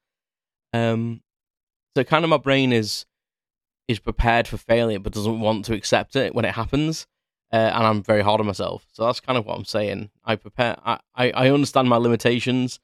Um, 0.72 1.22
so 1.96 2.04
kind 2.04 2.25
of 2.25 2.30
my 2.30 2.37
brain 2.37 2.72
is 2.72 3.04
is 3.88 3.98
prepared 3.98 4.46
for 4.46 4.58
failure, 4.58 4.98
but 4.98 5.14
doesn't 5.14 5.40
want 5.40 5.64
to 5.64 5.75
accept 5.75 6.14
it 6.14 6.34
when 6.34 6.44
it 6.44 6.54
happens. 6.54 7.06
Uh, 7.50 7.56
and 7.56 7.87
I'm 7.87 8.02
very 8.02 8.20
hard 8.20 8.40
on 8.40 8.46
myself. 8.46 8.87
So 8.92 9.06
that's 9.06 9.20
kind 9.20 9.38
of 9.38 9.46
what 9.46 9.56
I'm 9.56 9.64
saying. 9.64 10.10
I 10.25 10.37
prepare. 10.37 10.76
I, 10.84 11.00
I, 11.14 11.30
I 11.30 11.50
understand 11.50 11.88
my 11.88 11.96
limitations, 11.96 12.78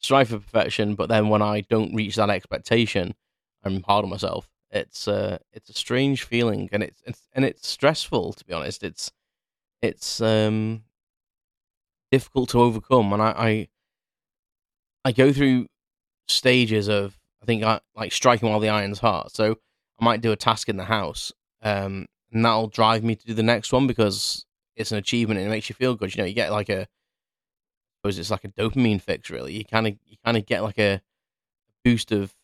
strive 0.00 0.28
for 0.28 0.40
perfection, 0.40 0.96
but 0.96 1.08
then 1.08 1.28
when 1.28 1.40
I 1.40 1.60
don't 1.60 1.94
reach 1.94 2.16
that 2.16 2.28
expectation, 2.28 3.14
I'm 3.62 3.84
hard 3.84 4.04
on 4.04 4.10
myself. 4.10 4.48
It's 4.70 5.08
uh, 5.08 5.38
it's 5.52 5.70
a 5.70 5.74
strange 5.74 6.24
feeling, 6.24 6.68
and 6.72 6.82
it's, 6.82 7.02
it's 7.06 7.22
and 7.32 7.44
it's 7.44 7.66
stressful. 7.68 8.34
To 8.34 8.44
be 8.44 8.52
honest, 8.52 8.82
it's 8.82 9.10
it's 9.82 10.20
um 10.20 10.84
difficult 12.10 12.50
to 12.50 12.60
overcome, 12.60 13.12
and 13.12 13.22
I 13.22 13.30
I, 13.36 13.68
I 15.04 15.12
go 15.12 15.32
through 15.32 15.66
stages 16.28 16.88
of 16.88 17.18
I 17.42 17.46
think 17.46 17.64
I 17.64 17.80
like 17.96 18.12
striking 18.12 18.48
while 18.50 18.60
the 18.60 18.68
iron's 18.70 19.00
hot. 19.00 19.32
So 19.32 19.56
I 20.00 20.04
might 20.04 20.20
do 20.20 20.32
a 20.32 20.36
task 20.36 20.68
in 20.68 20.76
the 20.76 20.84
house, 20.84 21.32
um, 21.62 22.06
and 22.32 22.44
that'll 22.44 22.68
drive 22.68 23.04
me 23.04 23.16
to 23.16 23.26
do 23.26 23.34
the 23.34 23.42
next 23.42 23.72
one 23.72 23.86
because 23.86 24.46
it's 24.76 24.92
an 24.92 24.98
achievement 24.98 25.40
and 25.40 25.48
it 25.48 25.50
makes 25.50 25.68
you 25.68 25.74
feel 25.74 25.94
good. 25.94 26.14
You 26.14 26.22
know, 26.22 26.28
you 26.28 26.34
get 26.34 26.52
like 26.52 26.68
a, 26.68 26.82
I 26.82 26.86
suppose 27.98 28.18
it's 28.18 28.30
like 28.30 28.44
a 28.44 28.48
dopamine 28.48 29.00
fix. 29.00 29.30
Really, 29.30 29.54
you 29.56 29.64
kind 29.64 29.86
of 29.86 29.94
you 30.06 30.16
kind 30.24 30.36
of 30.36 30.46
get 30.46 30.62
like 30.62 30.78
a 30.78 31.00
boost 31.84 32.12
of 32.12 32.34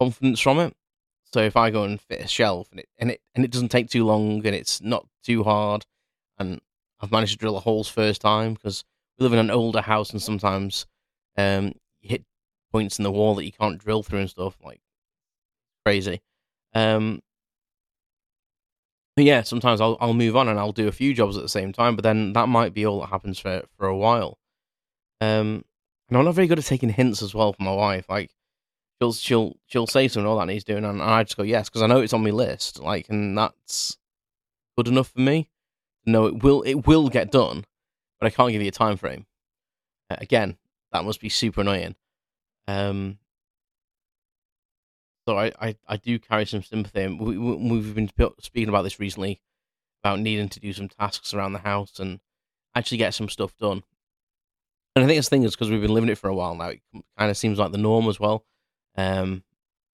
confidence 0.00 0.40
from 0.40 0.60
it. 0.60 0.74
So 1.34 1.40
if 1.40 1.56
I 1.56 1.70
go 1.70 1.82
and 1.82 2.00
fit 2.00 2.20
a 2.20 2.28
shelf 2.28 2.68
and 2.70 2.78
it 2.78 2.88
and 2.96 3.10
it 3.10 3.20
and 3.34 3.44
it 3.44 3.50
doesn't 3.50 3.70
take 3.70 3.90
too 3.90 4.04
long 4.04 4.46
and 4.46 4.54
it's 4.54 4.80
not 4.80 5.08
too 5.24 5.42
hard, 5.42 5.84
and 6.38 6.60
I've 7.00 7.10
managed 7.10 7.32
to 7.32 7.38
drill 7.38 7.54
the 7.54 7.58
holes 7.58 7.88
first 7.88 8.20
time 8.20 8.54
because 8.54 8.84
we 9.18 9.24
live 9.24 9.32
in 9.32 9.40
an 9.40 9.50
older 9.50 9.80
house 9.80 10.10
and 10.10 10.22
sometimes 10.22 10.86
um, 11.36 11.72
you 12.00 12.10
hit 12.10 12.24
points 12.70 13.00
in 13.00 13.02
the 13.02 13.10
wall 13.10 13.34
that 13.34 13.44
you 13.44 13.50
can't 13.50 13.78
drill 13.78 14.04
through 14.04 14.20
and 14.20 14.30
stuff 14.30 14.56
like 14.62 14.80
crazy. 15.84 16.22
Um, 16.72 17.20
yeah, 19.16 19.42
sometimes 19.42 19.80
I'll 19.80 19.96
I'll 20.00 20.14
move 20.14 20.36
on 20.36 20.46
and 20.46 20.56
I'll 20.56 20.70
do 20.70 20.86
a 20.86 20.92
few 20.92 21.14
jobs 21.14 21.36
at 21.36 21.42
the 21.42 21.48
same 21.48 21.72
time, 21.72 21.96
but 21.96 22.04
then 22.04 22.32
that 22.34 22.48
might 22.48 22.74
be 22.74 22.86
all 22.86 23.00
that 23.00 23.08
happens 23.08 23.40
for 23.40 23.64
for 23.76 23.88
a 23.88 23.96
while. 23.96 24.38
Um, 25.20 25.64
and 26.08 26.16
I'm 26.16 26.26
not 26.26 26.36
very 26.36 26.46
good 26.46 26.60
at 26.60 26.64
taking 26.64 26.90
hints 26.90 27.22
as 27.22 27.34
well 27.34 27.52
from 27.52 27.66
my 27.66 27.74
wife. 27.74 28.06
Like 28.08 28.30
she'll 29.00 29.12
she'll 29.12 29.56
she'll 29.66 29.86
say 29.86 30.08
something 30.08 30.26
all 30.26 30.38
that 30.38 30.48
he's 30.48 30.64
doing, 30.64 30.84
and 30.84 31.02
I 31.02 31.22
just 31.24 31.36
go 31.36 31.42
yes 31.42 31.68
because 31.68 31.82
I 31.82 31.86
know 31.86 32.00
it's 32.00 32.12
on 32.12 32.22
my 32.22 32.30
list. 32.30 32.80
Like, 32.80 33.08
and 33.08 33.36
that's 33.36 33.98
good 34.76 34.88
enough 34.88 35.08
for 35.08 35.20
me. 35.20 35.50
No, 36.06 36.26
it 36.26 36.42
will 36.42 36.62
it 36.62 36.86
will 36.86 37.08
get 37.08 37.30
done, 37.30 37.64
but 38.20 38.26
I 38.26 38.30
can't 38.30 38.52
give 38.52 38.62
you 38.62 38.68
a 38.68 38.72
time 38.72 38.96
frame. 38.96 39.26
Uh, 40.10 40.16
again, 40.20 40.56
that 40.92 41.04
must 41.04 41.20
be 41.20 41.28
super 41.28 41.62
annoying. 41.62 41.96
Um, 42.68 43.18
so 45.26 45.38
I, 45.38 45.52
I, 45.60 45.76
I 45.88 45.96
do 45.96 46.18
carry 46.18 46.44
some 46.44 46.62
sympathy. 46.62 47.06
We, 47.06 47.38
we, 47.38 47.76
have 47.76 47.94
been 47.94 48.10
speaking 48.40 48.68
about 48.68 48.82
this 48.82 49.00
recently 49.00 49.40
about 50.02 50.20
needing 50.20 50.50
to 50.50 50.60
do 50.60 50.72
some 50.74 50.88
tasks 50.88 51.32
around 51.32 51.54
the 51.54 51.60
house 51.60 51.98
and 51.98 52.20
actually 52.74 52.98
get 52.98 53.14
some 53.14 53.30
stuff 53.30 53.56
done. 53.56 53.82
And 54.94 55.04
I 55.04 55.08
think 55.08 55.18
this 55.18 55.30
thing 55.30 55.42
is 55.42 55.52
because 55.52 55.70
we've 55.70 55.80
been 55.80 55.94
living 55.94 56.10
it 56.10 56.18
for 56.18 56.28
a 56.28 56.34
while 56.34 56.54
now. 56.54 56.68
It 56.68 56.80
kind 57.18 57.30
of 57.30 57.36
seems 57.38 57.58
like 57.58 57.72
the 57.72 57.78
norm 57.78 58.08
as 58.08 58.20
well. 58.20 58.44
Um, 58.96 59.42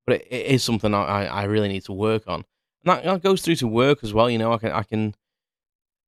but 0.06 0.16
it, 0.16 0.28
it 0.30 0.46
is 0.46 0.64
something 0.64 0.94
I, 0.94 1.26
I 1.26 1.44
really 1.44 1.68
need 1.68 1.84
to 1.84 1.92
work 1.92 2.24
on. 2.26 2.44
And 2.84 2.86
that, 2.86 3.04
that 3.04 3.22
goes 3.22 3.42
through 3.42 3.56
to 3.56 3.66
work 3.66 4.02
as 4.02 4.12
well. 4.12 4.30
You 4.30 4.38
know, 4.38 4.52
I 4.52 4.58
can 4.58 4.72
I 4.72 4.82
can 4.82 5.14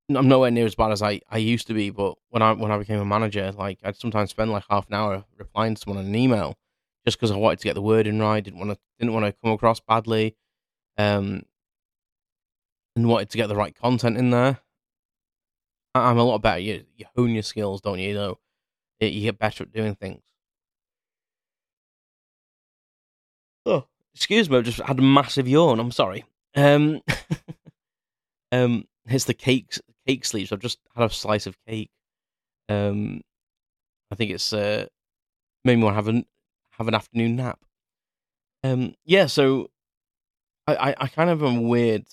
I'm 0.09 0.29
nowhere 0.29 0.51
near 0.51 0.67
as 0.67 0.75
bad 0.75 0.93
as 0.93 1.03
I, 1.03 1.21
I 1.31 1.39
used 1.39 1.67
to 1.69 1.75
be, 1.75 1.91
but 1.91 2.17
when 2.31 2.43
I 2.43 2.53
when 2.53 2.71
I 2.71 2.79
became 2.79 3.01
a 3.01 3.05
manager, 3.05 3.53
like 3.53 3.79
I'd 3.83 3.97
sometimes 3.97 4.31
spend 4.31 4.51
like 4.51 4.65
half 4.69 4.89
an 4.89 4.95
hour 4.95 5.25
replying 5.39 5.75
to 5.75 5.81
someone 5.81 6.03
on 6.03 6.07
an 6.09 6.15
email 6.15 6.57
just 7.07 7.19
because 7.19 7.31
I 7.31 7.37
wanted 7.37 7.61
to 7.61 7.65
get 7.65 7.75
the 7.75 7.83
word 7.83 8.07
in 8.07 8.21
right, 8.21 8.43
didn't 8.43 8.59
want 8.59 8.73
to 8.73 8.79
didn't 8.99 9.15
want 9.15 9.27
to 9.27 9.33
come 9.43 9.53
across 9.53 9.81
badly, 9.81 10.37
um, 10.99 11.43
and 12.97 13.09
wanted 13.09 13.31
to 13.31 13.37
get 13.39 13.49
the 13.49 13.57
right 13.57 13.75
content 13.75 14.17
in 14.17 14.31
there. 14.31 14.61
I'm 15.95 16.19
a 16.19 16.25
lot 16.25 16.41
better. 16.41 16.59
You, 16.59 16.85
you 16.97 17.05
hone 17.15 17.31
your 17.31 17.43
skills, 17.43 17.81
don't 17.81 17.99
you? 17.99 18.15
Though 18.15 18.39
you 19.01 19.23
get 19.23 19.39
better 19.39 19.65
at 19.65 19.73
doing 19.73 19.95
things. 19.95 20.23
Oh, 23.67 23.87
excuse 24.15 24.51
me, 24.51 24.57
I've 24.59 24.65
just 24.65 24.81
had 24.81 24.99
a 24.99 25.03
massive 25.03 25.49
yawn. 25.49 25.81
I'm 25.81 25.93
sorry. 25.93 26.25
Um, 26.55 27.01
um, 28.53 28.85
it's 29.07 29.25
the 29.25 29.35
cake 29.35 29.79
cake 30.07 30.25
sleeves. 30.25 30.53
I've 30.53 30.61
just 30.61 30.79
had 30.95 31.05
a 31.05 31.15
slice 31.15 31.47
of 31.47 31.57
cake. 31.67 31.91
Um, 32.69 33.23
I 34.11 34.15
think 34.15 34.31
it's 34.31 34.53
uh, 34.53 34.87
made 35.65 35.77
me 35.77 35.85
want 35.85 35.95
to 35.95 35.97
have 35.97 36.09
an 36.09 36.25
have 36.73 36.89
an 36.89 36.95
afternoon 36.95 37.37
nap. 37.37 37.61
Um, 38.65 38.95
yeah, 39.05 39.27
so 39.27 39.69
I, 40.67 40.75
I, 40.75 40.95
I 40.99 41.09
kind 41.09 41.31
of 41.31 41.43
am 41.43 41.59
a 41.59 41.63
weird 41.63 42.05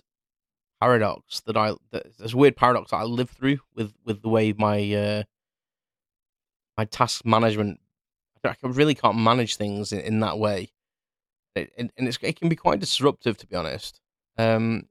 paradox 0.81 1.41
that 1.41 1.57
I 1.57 1.73
that, 1.91 2.17
there's 2.17 2.35
weird 2.35 2.55
paradox 2.55 2.91
that 2.91 2.97
I 2.97 3.03
live 3.03 3.29
through 3.29 3.59
with 3.75 3.93
with 4.05 4.21
the 4.21 4.29
way 4.29 4.53
my 4.53 4.93
uh 4.93 5.23
my 6.77 6.85
task 6.85 7.25
management. 7.25 7.79
I 8.43 8.55
really 8.63 8.95
can't 8.95 9.17
manage 9.17 9.57
things 9.57 9.91
in, 9.91 9.99
in 9.99 10.19
that 10.21 10.39
way, 10.39 10.69
it, 11.59 11.91
and, 11.97 12.07
it 12.07 12.35
can 12.35 12.49
be 12.49 12.55
quite 12.55 12.79
disruptive 12.79 13.37
to 13.37 13.47
be 13.47 13.55
honest. 13.55 13.99
Um, 14.37 14.87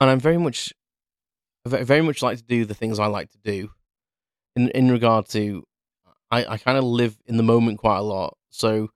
and 0.00 0.10
I'm 0.10 0.20
very 0.20 0.38
much, 0.38 0.72
very 1.64 2.02
much 2.02 2.22
like 2.22 2.38
to 2.38 2.44
do 2.44 2.64
the 2.64 2.74
things 2.74 2.98
I 2.98 3.06
like 3.06 3.30
to 3.30 3.38
do. 3.38 3.70
In 4.54 4.68
in 4.70 4.90
regard 4.90 5.28
to, 5.30 5.64
I, 6.30 6.44
I 6.44 6.58
kind 6.58 6.78
of 6.78 6.84
live 6.84 7.18
in 7.26 7.36
the 7.36 7.42
moment 7.42 7.78
quite 7.78 7.98
a 7.98 8.02
lot. 8.02 8.36
So 8.50 8.90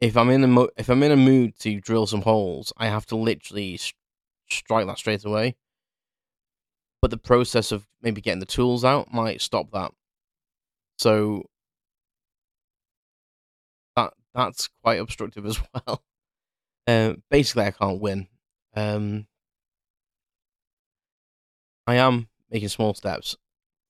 if 0.00 0.16
I'm 0.16 0.30
in 0.30 0.44
a 0.44 0.48
mo- 0.48 0.70
if 0.76 0.88
I'm 0.88 1.02
in 1.02 1.12
a 1.12 1.16
mood 1.16 1.58
to 1.60 1.80
drill 1.80 2.06
some 2.06 2.22
holes, 2.22 2.72
I 2.76 2.86
have 2.86 3.06
to 3.06 3.16
literally 3.16 3.78
strike 4.50 4.86
that 4.86 4.98
straight 4.98 5.24
away. 5.24 5.56
But 7.02 7.10
the 7.10 7.16
process 7.16 7.72
of 7.72 7.86
maybe 8.02 8.20
getting 8.20 8.40
the 8.40 8.46
tools 8.46 8.84
out 8.84 9.12
might 9.12 9.40
stop 9.40 9.70
that. 9.72 9.92
So 10.98 11.44
that's 14.34 14.68
quite 14.82 15.00
obstructive 15.00 15.46
as 15.46 15.60
well. 15.74 16.02
Uh, 16.86 17.14
basically, 17.30 17.64
I 17.64 17.70
can't 17.72 18.00
win. 18.00 18.28
Um, 18.74 19.26
I 21.86 21.96
am 21.96 22.28
making 22.50 22.68
small 22.68 22.94
steps 22.94 23.36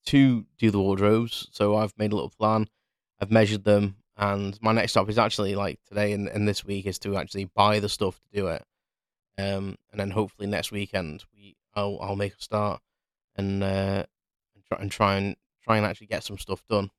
to 0.07 0.47
do 0.59 0.71
the 0.71 0.81
wardrobes. 0.81 1.49
So 1.53 1.77
I've 1.77 1.97
made 1.99 2.13
a 2.13 2.15
little 2.15 2.31
plan. 2.31 2.69
I've 3.21 3.31
measured 3.31 3.65
them, 3.65 3.97
and 4.17 4.59
my 4.63 4.73
next 4.73 4.93
stop 4.93 5.09
is 5.09 5.19
actually 5.19 5.55
like 5.55 5.79
today 5.85 6.13
and, 6.13 6.29
and 6.29 6.49
this 6.49 6.65
week 6.65 6.87
is 6.87 6.99
to 7.01 7.17
actually 7.17 7.45
buy 7.45 7.81
the 7.81 7.89
stuff 7.89 8.21
to 8.21 8.41
do 8.41 8.47
it. 8.49 8.65
Um, 9.39 9.77
and 9.91 10.01
then 10.01 10.11
hopefully 10.11 10.49
next 10.49 10.71
weekend 10.73 11.25
we 11.35 11.57
I'll 11.75 11.99
I'll 12.03 12.17
make 12.17 12.35
a 12.35 12.43
start 12.43 12.83
and 13.37 13.63
uh 13.63 14.05
and 14.55 14.65
try 14.69 14.79
and 14.81 14.91
try 14.93 15.17
and 15.17 15.37
try 15.63 15.77
and 15.79 15.87
actually 15.87 16.09
get 16.09 16.25
some 16.25 16.39
stuff 16.39 16.63
done. 16.69 16.91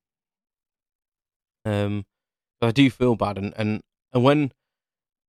Um, 1.66 2.06
I 2.68 2.72
do 2.72 2.90
feel 2.90 3.16
bad, 3.16 3.38
and 3.38 3.54
and 3.58 3.82
and 4.14 4.24
when 4.24 4.52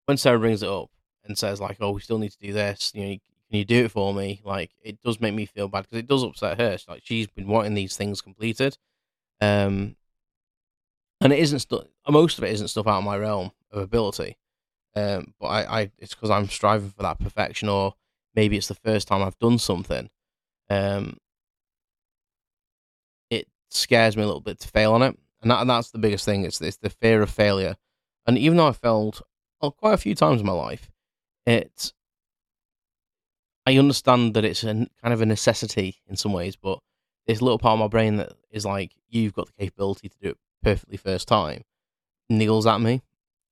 when 0.06 0.16
Sarah 0.18 0.38
brings 0.38 0.62
it 0.62 0.68
up 0.68 0.90
and 1.24 1.38
says 1.38 1.60
like, 1.60 1.78
"Oh, 1.80 1.92
we 1.92 2.00
still 2.00 2.18
need 2.18 2.32
to 2.32 2.38
do 2.38 2.52
this," 2.52 2.92
you 2.94 3.02
know, 3.02 3.08
can 3.50 3.58
you 3.58 3.64
do 3.64 3.84
it 3.86 3.90
for 3.92 4.14
me? 4.14 4.40
Like, 4.44 4.70
it 4.82 5.00
does 5.02 5.20
make 5.20 5.34
me 5.34 5.46
feel 5.46 5.68
bad 5.68 5.82
because 5.84 5.98
it 5.98 6.08
does 6.08 6.24
upset 6.24 6.58
her. 6.60 6.78
She's 6.78 6.88
Like, 6.88 7.02
she's 7.04 7.28
been 7.28 7.48
wanting 7.48 7.74
these 7.74 7.96
things 7.96 8.22
completed. 8.22 8.78
Um, 9.40 9.96
and 11.20 11.32
it 11.32 11.38
isn't 11.38 11.60
stuff, 11.60 11.84
most 12.08 12.38
of 12.38 12.44
it 12.44 12.50
isn't 12.52 12.68
stuff 12.68 12.86
out 12.86 12.98
of 12.98 13.04
my 13.04 13.16
realm 13.16 13.52
of 13.70 13.82
ability. 13.82 14.36
Um, 14.96 15.34
but 15.40 15.46
I, 15.48 15.82
I 15.82 15.92
it's 15.98 16.14
because 16.14 16.30
I'm 16.30 16.48
striving 16.48 16.90
for 16.90 17.02
that 17.02 17.20
perfection, 17.20 17.68
or 17.68 17.94
maybe 18.34 18.56
it's 18.56 18.68
the 18.68 18.74
first 18.76 19.08
time 19.08 19.22
I've 19.22 19.38
done 19.38 19.58
something. 19.58 20.10
Um, 20.70 21.18
it 23.30 23.48
scares 23.70 24.16
me 24.16 24.22
a 24.22 24.26
little 24.26 24.40
bit 24.40 24.58
to 24.60 24.68
fail 24.68 24.92
on 24.92 25.02
it, 25.02 25.18
and 25.42 25.50
that 25.50 25.60
and 25.60 25.70
that's 25.70 25.90
the 25.90 25.98
biggest 25.98 26.24
thing. 26.24 26.44
It's 26.44 26.60
it's 26.60 26.78
the 26.78 26.90
fear 26.90 27.22
of 27.22 27.30
failure. 27.30 27.76
And 28.26 28.38
even 28.38 28.56
though 28.56 28.68
I 28.68 28.72
failed 28.72 29.22
well, 29.60 29.72
quite 29.72 29.94
a 29.94 29.98
few 29.98 30.14
times 30.14 30.40
in 30.40 30.46
my 30.46 30.52
life, 30.52 30.90
it 31.46 31.92
I 33.66 33.76
understand 33.78 34.34
that 34.34 34.44
it's 34.44 34.64
a 34.64 34.74
kind 34.74 35.12
of 35.12 35.20
a 35.20 35.26
necessity 35.26 35.96
in 36.08 36.16
some 36.16 36.32
ways, 36.32 36.56
but 36.56 36.80
this 37.26 37.40
little 37.40 37.58
part 37.58 37.74
of 37.74 37.78
my 37.78 37.88
brain 37.88 38.16
that 38.16 38.32
is 38.50 38.66
like, 38.66 38.92
you've 39.08 39.34
got 39.34 39.46
the 39.46 39.52
capability 39.52 40.08
to 40.08 40.16
do 40.20 40.30
it 40.30 40.38
perfectly 40.62 40.96
first 40.96 41.28
time, 41.28 41.62
niggles 42.30 42.72
at 42.72 42.80
me. 42.80 43.02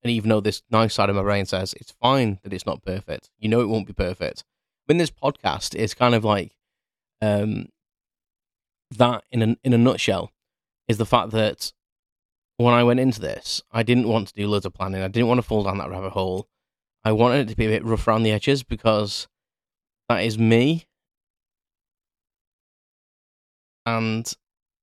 And 0.02 0.10
even 0.10 0.30
though 0.30 0.40
this 0.40 0.62
nice 0.70 0.94
side 0.94 1.10
of 1.10 1.16
my 1.16 1.22
brain 1.22 1.46
says 1.46 1.74
it's 1.74 1.92
fine 1.92 2.40
that 2.42 2.52
it's 2.52 2.66
not 2.66 2.82
perfect, 2.82 3.30
you 3.38 3.48
know 3.48 3.60
it 3.60 3.68
won't 3.68 3.86
be 3.86 3.92
perfect. 3.92 4.44
When 4.86 4.98
this 4.98 5.10
podcast 5.10 5.74
is 5.74 5.94
kind 5.94 6.14
of 6.14 6.24
like 6.24 6.56
um, 7.20 7.68
that 8.96 9.24
in 9.30 9.42
a 9.42 9.56
in 9.62 9.72
a 9.72 9.78
nutshell 9.78 10.32
is 10.88 10.98
the 10.98 11.06
fact 11.06 11.30
that 11.32 11.72
when 12.64 12.74
I 12.74 12.84
went 12.84 13.00
into 13.00 13.20
this, 13.20 13.62
I 13.72 13.82
didn't 13.82 14.08
want 14.08 14.28
to 14.28 14.34
do 14.34 14.46
loads 14.46 14.66
of 14.66 14.74
planning. 14.74 15.02
I 15.02 15.08
didn't 15.08 15.28
want 15.28 15.38
to 15.38 15.46
fall 15.46 15.62
down 15.62 15.78
that 15.78 15.88
rabbit 15.88 16.10
hole. 16.10 16.46
I 17.02 17.12
wanted 17.12 17.40
it 17.40 17.48
to 17.50 17.56
be 17.56 17.64
a 17.66 17.70
bit 17.70 17.84
rough 17.84 18.06
around 18.06 18.22
the 18.22 18.32
edges 18.32 18.62
because 18.62 19.28
that 20.08 20.18
is 20.18 20.38
me. 20.38 20.84
And 23.86 24.30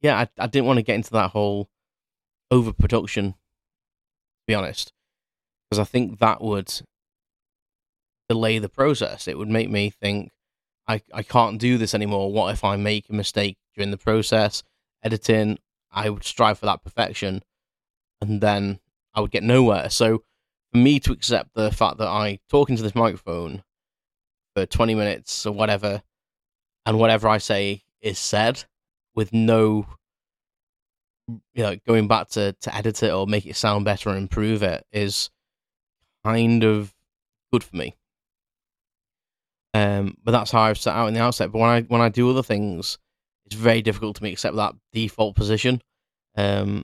yeah, 0.01 0.17
I, 0.17 0.27
I 0.39 0.47
didn't 0.47 0.65
want 0.65 0.77
to 0.77 0.83
get 0.83 0.95
into 0.95 1.11
that 1.11 1.31
whole 1.31 1.69
overproduction, 2.49 3.33
to 3.33 3.37
be 4.47 4.55
honest, 4.55 4.91
because 5.69 5.79
I 5.79 5.83
think 5.83 6.17
that 6.17 6.41
would 6.41 6.73
delay 8.27 8.57
the 8.57 8.69
process. 8.69 9.27
It 9.27 9.37
would 9.37 9.49
make 9.49 9.69
me 9.69 9.91
think, 9.91 10.31
I, 10.87 11.01
I 11.13 11.21
can't 11.21 11.59
do 11.59 11.77
this 11.77 11.93
anymore. 11.93 12.31
What 12.31 12.53
if 12.53 12.63
I 12.63 12.75
make 12.75 13.09
a 13.09 13.13
mistake 13.13 13.57
during 13.75 13.91
the 13.91 13.97
process, 13.97 14.63
editing? 15.03 15.59
I 15.91 16.09
would 16.09 16.23
strive 16.23 16.59
for 16.59 16.65
that 16.65 16.83
perfection, 16.83 17.43
and 18.21 18.41
then 18.41 18.79
I 19.13 19.21
would 19.21 19.31
get 19.31 19.43
nowhere. 19.43 19.89
So, 19.89 20.23
for 20.71 20.77
me 20.77 20.99
to 21.01 21.11
accept 21.11 21.53
the 21.53 21.71
fact 21.71 21.97
that 21.97 22.07
I 22.07 22.39
talk 22.49 22.69
into 22.69 22.83
this 22.83 22.95
microphone 22.95 23.63
for 24.55 24.65
20 24.65 24.95
minutes 24.95 25.45
or 25.45 25.53
whatever, 25.53 26.01
and 26.85 26.99
whatever 26.99 27.27
I 27.27 27.37
say 27.37 27.83
is 28.01 28.19
said 28.19 28.63
with 29.15 29.33
no 29.33 29.87
you 31.27 31.63
know 31.63 31.75
going 31.85 32.07
back 32.07 32.29
to 32.29 32.53
to 32.53 32.75
edit 32.75 33.03
it 33.03 33.11
or 33.11 33.27
make 33.27 33.45
it 33.45 33.55
sound 33.55 33.83
better 33.85 34.09
and 34.09 34.17
improve 34.17 34.63
it 34.63 34.85
is 34.91 35.29
kind 36.23 36.63
of 36.63 36.93
good 37.51 37.63
for 37.63 37.75
me. 37.75 37.95
Um, 39.73 40.15
but 40.23 40.31
that's 40.31 40.51
how 40.51 40.61
I've 40.61 40.77
set 40.77 40.95
out 40.95 41.07
in 41.07 41.13
the 41.13 41.21
outset. 41.21 41.51
But 41.51 41.59
when 41.59 41.69
I 41.69 41.81
when 41.81 42.01
I 42.01 42.09
do 42.09 42.29
other 42.29 42.43
things, 42.43 42.97
it's 43.45 43.55
very 43.55 43.81
difficult 43.81 44.15
to 44.17 44.23
me 44.23 44.31
accept 44.31 44.55
that 44.55 44.75
default 44.93 45.35
position. 45.35 45.81
Um, 46.35 46.83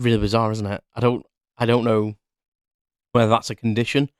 really 0.00 0.18
bizarre, 0.18 0.50
isn't 0.50 0.66
it? 0.66 0.82
I 0.94 1.00
don't 1.00 1.24
I 1.56 1.66
don't 1.66 1.84
know 1.84 2.14
whether 3.12 3.30
that's 3.30 3.50
a 3.50 3.54
condition, 3.54 4.10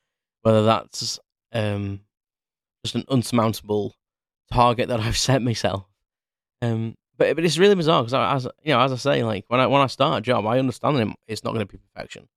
whether 0.43 0.65
that's 0.65 1.19
um, 1.53 2.01
just 2.85 2.95
an 2.95 3.05
unsurmountable 3.09 3.95
target 4.53 4.89
that 4.89 5.01
I've 5.01 5.19
set 5.19 5.43
myself. 5.43 5.87
Um, 6.63 6.95
but 7.17 7.37
but 7.37 7.45
it's 7.45 7.59
really 7.59 7.75
bizarre 7.75 8.03
because 8.03 8.15
as 8.15 8.53
you 8.63 8.73
know, 8.73 8.81
as 8.81 8.93
I 8.93 8.97
say, 8.97 9.23
like 9.23 9.45
when 9.49 9.61
I 9.61 9.67
when 9.67 9.81
I 9.81 9.87
start 9.87 10.19
a 10.19 10.23
job, 10.23 10.47
I 10.47 10.59
understand 10.59 11.15
it's 11.27 11.45
not 11.45 11.53
going 11.53 11.67
to 11.67 11.73
be 11.73 11.79
perfection, 11.79 12.29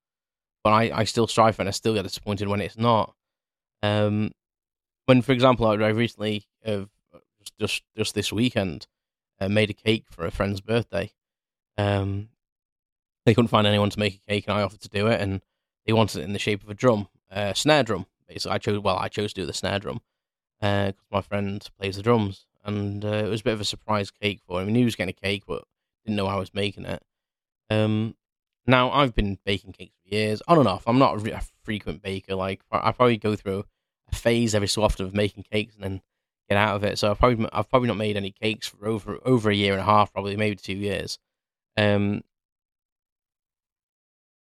but 0.63 0.71
I, 0.71 0.91
I 0.93 1.03
still 1.03 1.27
strive 1.27 1.55
for 1.55 1.61
it 1.61 1.63
and 1.63 1.69
I 1.69 1.71
still 1.71 1.93
get 1.93 2.03
disappointed 2.03 2.47
when 2.47 2.61
it's 2.61 2.77
not. 2.77 3.13
Um, 3.81 4.31
when 5.05 5.21
for 5.21 5.31
example, 5.31 5.67
I, 5.67 5.73
I 5.73 5.89
recently 5.89 6.45
uh, 6.65 6.85
just 7.59 7.83
just 7.95 8.15
this 8.15 8.31
weekend 8.31 8.87
uh, 9.39 9.49
made 9.49 9.69
a 9.69 9.73
cake 9.73 10.05
for 10.09 10.25
a 10.25 10.31
friend's 10.31 10.61
birthday. 10.61 11.11
Um, 11.77 12.29
they 13.25 13.33
couldn't 13.33 13.49
find 13.49 13.67
anyone 13.67 13.89
to 13.89 13.99
make 13.99 14.15
a 14.15 14.31
cake, 14.31 14.45
and 14.47 14.57
I 14.57 14.61
offered 14.61 14.81
to 14.81 14.89
do 14.89 15.07
it, 15.07 15.21
and 15.21 15.41
they 15.85 15.93
wanted 15.93 16.21
it 16.21 16.25
in 16.25 16.33
the 16.33 16.39
shape 16.39 16.63
of 16.63 16.69
a 16.69 16.73
drum, 16.73 17.07
a 17.31 17.39
uh, 17.39 17.53
snare 17.53 17.83
drum. 17.83 18.05
Basically, 18.27 18.51
I 18.51 18.57
chose 18.57 18.79
well, 18.79 18.97
I 18.97 19.07
chose 19.07 19.33
to 19.33 19.41
do 19.41 19.45
the 19.45 19.53
snare 19.53 19.79
drum 19.79 20.01
because 20.59 20.93
uh, 20.93 21.15
my 21.15 21.21
friend 21.21 21.67
plays 21.77 21.97
the 21.97 22.03
drums, 22.03 22.45
and 22.63 23.03
uh, 23.03 23.23
it 23.25 23.29
was 23.29 23.41
a 23.41 23.43
bit 23.43 23.53
of 23.53 23.61
a 23.61 23.65
surprise 23.65 24.11
cake 24.11 24.41
for 24.47 24.61
him. 24.61 24.67
He 24.67 24.73
knew 24.73 24.79
he 24.79 24.85
was 24.85 24.95
getting 24.95 25.15
a 25.17 25.21
cake, 25.21 25.43
but 25.47 25.63
didn't 26.05 26.17
know 26.17 26.27
I 26.27 26.37
was 26.37 26.53
making 26.53 26.85
it. 26.85 27.01
Um, 27.69 28.15
now 28.65 28.91
I've 28.91 29.13
been 29.13 29.37
baking 29.45 29.73
cakes 29.73 29.95
for 30.03 30.13
years, 30.13 30.41
on 30.47 30.59
and 30.59 30.67
off. 30.67 30.83
I'm 30.87 30.99
not 30.99 31.25
a, 31.27 31.41
frequent 31.63 32.01
baker. 32.01 32.35
Like 32.35 32.61
I 32.71 32.91
probably 32.91 33.17
go 33.17 33.35
through 33.35 33.65
a 34.11 34.15
phase 34.15 34.53
every 34.53 34.67
so 34.67 34.83
often 34.83 35.05
of 35.05 35.13
making 35.13 35.45
cakes 35.49 35.75
and 35.75 35.83
then 35.83 36.01
get 36.49 36.57
out 36.57 36.75
of 36.75 36.83
it. 36.83 36.99
So 36.99 37.11
I've 37.11 37.19
probably 37.19 37.47
I've 37.53 37.69
probably 37.69 37.87
not 37.87 37.97
made 37.97 38.17
any 38.17 38.31
cakes 38.31 38.67
for 38.67 38.85
over 38.85 39.19
over 39.25 39.49
a 39.49 39.55
year 39.55 39.73
and 39.73 39.81
a 39.81 39.85
half, 39.85 40.13
probably 40.13 40.35
maybe 40.35 40.55
two 40.55 40.73
years. 40.73 41.19
Um, 41.77 42.21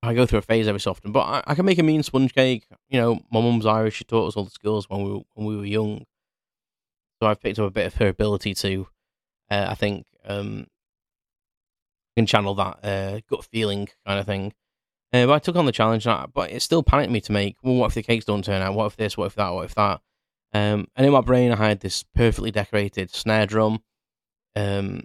I 0.04 0.14
go 0.14 0.26
through 0.26 0.40
a 0.40 0.42
phase 0.42 0.68
every 0.68 0.80
so 0.80 0.90
often, 0.90 1.12
but 1.12 1.20
I, 1.20 1.42
I, 1.46 1.54
can 1.54 1.64
make 1.64 1.78
a 1.78 1.82
mean 1.82 2.02
sponge 2.02 2.34
cake. 2.34 2.66
You 2.88 3.00
know, 3.00 3.20
my 3.30 3.40
mum's 3.40 3.66
Irish; 3.66 3.96
she 3.96 4.04
taught 4.04 4.28
us 4.28 4.36
all 4.36 4.44
the 4.44 4.50
skills 4.50 4.88
when 4.88 5.02
we 5.02 5.12
were, 5.12 5.20
when 5.34 5.46
we 5.46 5.56
were 5.56 5.64
young. 5.64 6.04
So 7.20 7.28
I've 7.28 7.40
picked 7.40 7.58
up 7.58 7.66
a 7.66 7.70
bit 7.70 7.86
of 7.86 7.94
her 7.94 8.08
ability 8.08 8.54
to, 8.54 8.88
uh, 9.50 9.66
I 9.68 9.74
think, 9.74 10.04
um, 10.26 10.66
can 12.16 12.26
channel 12.26 12.54
that 12.56 12.84
uh, 12.84 13.20
gut 13.30 13.44
feeling 13.44 13.88
kind 14.06 14.20
of 14.20 14.26
thing. 14.26 14.52
Uh, 15.12 15.26
but 15.26 15.32
I 15.32 15.38
took 15.38 15.56
on 15.56 15.66
the 15.66 15.72
challenge, 15.72 16.04
but 16.04 16.50
it 16.50 16.60
still 16.60 16.82
panicked 16.82 17.12
me 17.12 17.20
to 17.22 17.32
make. 17.32 17.56
Well, 17.62 17.76
what 17.76 17.86
if 17.86 17.94
the 17.94 18.02
cakes 18.02 18.24
don't 18.24 18.44
turn 18.44 18.62
out? 18.62 18.74
What 18.74 18.86
if 18.86 18.96
this? 18.96 19.16
What 19.16 19.26
if 19.26 19.34
that? 19.36 19.50
What 19.50 19.64
if 19.64 19.74
that? 19.76 20.00
Um, 20.52 20.86
and 20.96 21.06
in 21.06 21.12
my 21.12 21.20
brain, 21.20 21.50
I 21.50 21.68
had 21.68 21.80
this 21.80 22.04
perfectly 22.14 22.50
decorated 22.50 23.12
snare 23.14 23.46
drum, 23.46 23.82
um, 24.54 25.04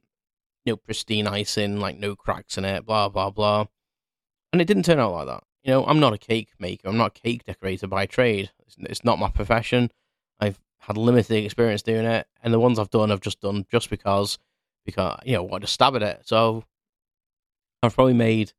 you 0.65 0.73
know, 0.73 0.77
pristine 0.77 1.27
icing, 1.27 1.79
like 1.79 1.97
no 1.97 2.15
cracks 2.15 2.57
in 2.57 2.65
it, 2.65 2.85
blah 2.85 3.09
blah 3.09 3.29
blah 3.29 3.65
and 4.51 4.61
it 4.61 4.65
didn't 4.65 4.83
turn 4.83 4.99
out 4.99 5.11
like 5.11 5.27
that. 5.27 5.43
You 5.63 5.71
know, 5.71 5.85
I'm 5.85 5.99
not 5.99 6.13
a 6.13 6.17
cake 6.17 6.49
maker. 6.59 6.87
I'm 6.87 6.97
not 6.97 7.17
a 7.17 7.21
cake 7.21 7.43
decorator 7.45 7.87
by 7.87 8.05
trade. 8.05 8.51
It's, 8.65 8.75
it's 8.79 9.03
not 9.03 9.19
my 9.19 9.29
profession. 9.29 9.91
I've 10.39 10.59
had 10.79 10.97
limited 10.97 11.43
experience 11.43 11.81
doing 11.81 12.05
it, 12.05 12.27
and 12.41 12.53
the 12.53 12.59
ones 12.59 12.79
I've 12.79 12.89
done, 12.89 13.11
I've 13.11 13.21
just 13.21 13.41
done 13.41 13.65
just 13.69 13.89
because, 13.89 14.39
because 14.85 15.19
you 15.25 15.33
know, 15.33 15.43
what 15.43 15.61
to 15.61 15.67
stab 15.67 15.95
at 15.95 16.03
it. 16.03 16.21
So 16.25 16.63
I've 17.83 17.93
probably 17.93 18.13
made 18.13 18.53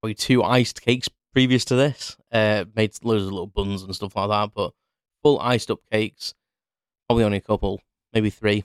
probably 0.00 0.14
two 0.14 0.42
iced 0.42 0.80
cakes 0.80 1.08
previous 1.32 1.64
to 1.66 1.74
this. 1.74 2.16
Uh, 2.30 2.64
made 2.74 2.92
loads 3.02 3.24
of 3.24 3.32
little 3.32 3.46
buns 3.46 3.82
and 3.82 3.94
stuff 3.94 4.16
like 4.16 4.28
that, 4.28 4.54
but 4.54 4.72
full 5.22 5.40
iced 5.40 5.70
up 5.70 5.80
cakes, 5.90 6.34
probably 7.08 7.24
only 7.24 7.38
a 7.38 7.42
couple, 7.42 7.80
maybe 8.12 8.30
three, 8.30 8.64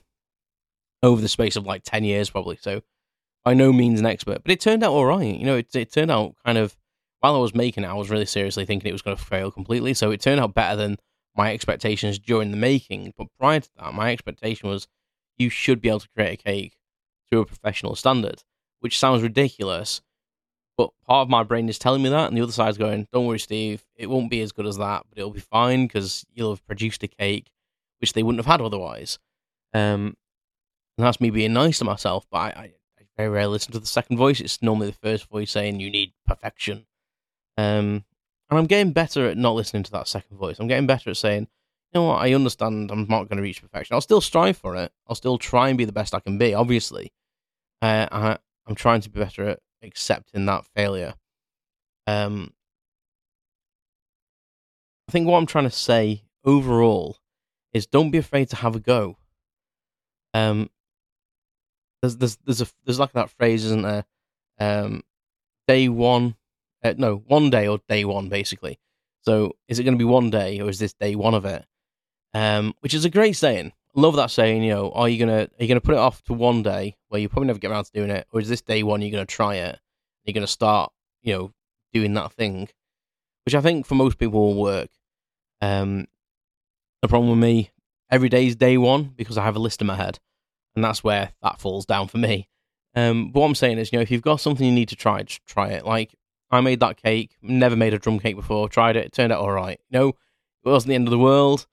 over 1.01 1.21
the 1.21 1.27
space 1.27 1.55
of 1.55 1.65
like 1.65 1.81
ten 1.83 2.03
years, 2.03 2.29
probably. 2.29 2.57
So 2.61 2.81
by 3.43 3.53
no 3.53 3.71
means 3.71 3.99
an 3.99 4.05
expert, 4.05 4.43
but 4.43 4.51
it 4.51 4.59
turned 4.59 4.83
out 4.83 4.91
all 4.91 5.05
right. 5.05 5.37
You 5.37 5.45
know, 5.45 5.57
it, 5.57 5.73
it 5.75 5.91
turned 5.91 6.11
out 6.11 6.35
kind 6.45 6.57
of 6.57 6.75
while 7.19 7.35
I 7.35 7.39
was 7.39 7.55
making 7.55 7.83
it, 7.83 7.87
I 7.87 7.93
was 7.93 8.09
really 8.09 8.25
seriously 8.25 8.65
thinking 8.65 8.89
it 8.89 8.93
was 8.93 9.01
going 9.01 9.17
to 9.17 9.23
fail 9.23 9.51
completely. 9.51 9.93
So 9.93 10.11
it 10.11 10.21
turned 10.21 10.39
out 10.39 10.53
better 10.53 10.75
than 10.75 10.97
my 11.35 11.53
expectations 11.53 12.19
during 12.19 12.51
the 12.51 12.57
making. 12.57 13.13
But 13.17 13.27
prior 13.39 13.59
to 13.59 13.69
that, 13.77 13.93
my 13.93 14.11
expectation 14.11 14.69
was 14.69 14.87
you 15.37 15.49
should 15.49 15.81
be 15.81 15.89
able 15.89 16.01
to 16.01 16.09
create 16.09 16.39
a 16.39 16.43
cake 16.43 16.77
to 17.31 17.39
a 17.39 17.45
professional 17.45 17.95
standard, 17.95 18.43
which 18.79 18.99
sounds 18.99 19.21
ridiculous. 19.21 20.01
But 20.77 20.91
part 21.07 21.25
of 21.25 21.29
my 21.29 21.43
brain 21.43 21.69
is 21.69 21.79
telling 21.79 22.03
me 22.03 22.09
that, 22.09 22.27
and 22.27 22.37
the 22.37 22.41
other 22.41 22.51
side's 22.51 22.77
going, 22.77 23.07
"Don't 23.11 23.25
worry, 23.25 23.39
Steve. 23.39 23.83
It 23.95 24.09
won't 24.09 24.29
be 24.29 24.41
as 24.41 24.51
good 24.51 24.67
as 24.67 24.77
that, 24.77 25.05
but 25.09 25.17
it'll 25.17 25.31
be 25.31 25.39
fine 25.39 25.87
because 25.87 26.23
you'll 26.33 26.51
have 26.51 26.65
produced 26.67 27.03
a 27.03 27.07
cake 27.07 27.49
which 27.99 28.13
they 28.13 28.21
wouldn't 28.21 28.43
have 28.43 28.51
had 28.51 28.61
otherwise." 28.61 29.17
Um, 29.73 30.15
and 30.97 31.05
that's 31.05 31.19
me 31.19 31.31
being 31.31 31.53
nice 31.53 31.79
to 31.79 31.85
myself. 31.85 32.27
But 32.29 32.37
I, 32.37 32.47
I, 32.47 32.71
very 33.17 33.29
rarely 33.29 33.53
listen 33.53 33.73
to 33.73 33.79
the 33.79 33.85
second 33.85 34.17
voice. 34.17 34.39
It's 34.39 34.61
normally 34.61 34.87
the 34.87 34.93
first 34.93 35.27
voice 35.27 35.51
saying 35.51 35.79
you 35.79 35.89
need 35.89 36.13
perfection. 36.25 36.85
Um, 37.57 38.05
and 38.49 38.59
I'm 38.59 38.67
getting 38.67 38.93
better 38.93 39.27
at 39.27 39.37
not 39.37 39.55
listening 39.55 39.83
to 39.83 39.91
that 39.91 40.07
second 40.07 40.37
voice. 40.37 40.59
I'm 40.59 40.67
getting 40.67 40.87
better 40.87 41.09
at 41.09 41.17
saying, 41.17 41.47
you 41.93 41.99
know 41.99 42.03
what, 42.03 42.21
I 42.21 42.33
understand 42.33 42.91
I'm 42.91 43.07
not 43.07 43.27
going 43.27 43.37
to 43.37 43.43
reach 43.43 43.61
perfection. 43.61 43.93
I'll 43.95 44.01
still 44.01 44.21
strive 44.21 44.57
for 44.57 44.75
it. 44.75 44.91
I'll 45.07 45.15
still 45.15 45.37
try 45.37 45.69
and 45.69 45.77
be 45.77 45.85
the 45.85 45.91
best 45.91 46.13
I 46.13 46.19
can 46.19 46.37
be, 46.37 46.53
obviously. 46.53 47.11
Uh, 47.81 48.07
I, 48.11 48.37
I'm 48.67 48.75
trying 48.75 49.01
to 49.01 49.09
be 49.09 49.19
better 49.19 49.47
at 49.47 49.59
accepting 49.81 50.45
that 50.45 50.65
failure. 50.75 51.15
Um, 52.05 52.53
I 55.07 55.11
think 55.11 55.27
what 55.27 55.37
I'm 55.37 55.45
trying 55.45 55.65
to 55.65 55.71
say 55.71 56.23
overall 56.43 57.17
is 57.73 57.87
don't 57.87 58.11
be 58.11 58.17
afraid 58.17 58.49
to 58.49 58.57
have 58.57 58.75
a 58.75 58.79
go. 58.79 59.17
Um, 60.33 60.69
there's 62.01 62.17
there's 62.17 62.37
there's 62.45 62.61
a 62.61 62.67
there's 62.85 62.99
like 62.99 63.13
that 63.13 63.29
phrase, 63.29 63.65
isn't 63.65 63.81
there? 63.81 64.05
Um, 64.59 65.03
day 65.67 65.89
one, 65.89 66.35
uh, 66.83 66.93
no, 66.97 67.23
one 67.27 67.49
day 67.49 67.67
or 67.67 67.79
day 67.87 68.05
one, 68.05 68.29
basically. 68.29 68.79
So 69.21 69.55
is 69.67 69.79
it 69.79 69.83
going 69.83 69.95
to 69.95 70.03
be 70.03 70.09
one 70.09 70.29
day 70.29 70.59
or 70.61 70.69
is 70.69 70.79
this 70.79 70.93
day 70.93 71.15
one 71.15 71.33
of 71.33 71.45
it? 71.45 71.65
Um, 72.33 72.73
which 72.79 72.93
is 72.93 73.05
a 73.05 73.09
great 73.09 73.35
saying. 73.35 73.73
Love 73.93 74.15
that 74.15 74.31
saying. 74.31 74.63
You 74.63 74.73
know, 74.73 74.91
are 74.91 75.09
you 75.09 75.17
gonna 75.17 75.49
are 75.59 75.63
you 75.63 75.67
gonna 75.67 75.81
put 75.81 75.95
it 75.95 75.99
off 75.99 76.23
to 76.25 76.33
one 76.33 76.61
day 76.61 76.95
where 77.09 77.19
you 77.19 77.29
probably 77.29 77.47
never 77.47 77.59
get 77.59 77.71
around 77.71 77.85
to 77.85 77.91
doing 77.91 78.11
it, 78.11 78.27
or 78.31 78.39
is 78.39 78.47
this 78.47 78.61
day 78.61 78.83
one 78.83 79.01
you're 79.01 79.11
gonna 79.11 79.25
try 79.25 79.55
it? 79.55 79.79
You're 80.23 80.35
gonna 80.35 80.45
start, 80.45 80.91
you 81.23 81.33
know, 81.33 81.51
doing 81.93 82.13
that 82.13 82.31
thing, 82.31 82.69
which 83.45 83.55
I 83.55 83.61
think 83.61 83.85
for 83.87 83.95
most 83.95 84.19
people 84.19 84.39
will 84.39 84.61
work. 84.61 84.89
Um, 85.61 86.05
the 87.01 87.07
problem 87.07 87.31
with 87.31 87.39
me, 87.39 87.71
every 88.11 88.29
day 88.29 88.45
is 88.45 88.55
day 88.55 88.77
one 88.77 89.13
because 89.15 89.37
I 89.37 89.43
have 89.43 89.55
a 89.55 89.59
list 89.59 89.81
in 89.81 89.87
my 89.87 89.95
head 89.95 90.19
and 90.77 90.83
that's 90.83 91.03
where 91.03 91.31
that 91.41 91.59
falls 91.59 91.87
down 91.87 92.07
for 92.07 92.19
me. 92.19 92.47
Um, 92.95 93.31
but 93.31 93.39
what 93.39 93.47
I'm 93.47 93.55
saying 93.55 93.79
is, 93.79 93.91
you 93.91 93.97
know, 93.97 94.03
if 94.03 94.11
you've 94.11 94.21
got 94.21 94.39
something 94.39 94.63
you 94.63 94.71
need 94.71 94.89
to 94.89 94.95
try, 94.95 95.23
just 95.23 95.43
try 95.47 95.69
it. 95.69 95.83
Like 95.83 96.13
I 96.51 96.61
made 96.61 96.81
that 96.81 97.01
cake, 97.01 97.35
never 97.41 97.75
made 97.75 97.95
a 97.95 97.97
drum 97.97 98.19
cake 98.19 98.35
before, 98.35 98.69
tried 98.69 98.95
it, 98.95 99.05
it 99.05 99.11
turned 99.11 99.33
out 99.33 99.39
all 99.39 99.51
right. 99.51 99.79
You 99.89 99.99
know, 99.99 100.07
it 100.09 100.69
wasn't 100.69 100.89
the 100.89 100.95
end 100.95 101.07
of 101.07 101.11
the 101.11 101.17
world. 101.17 101.65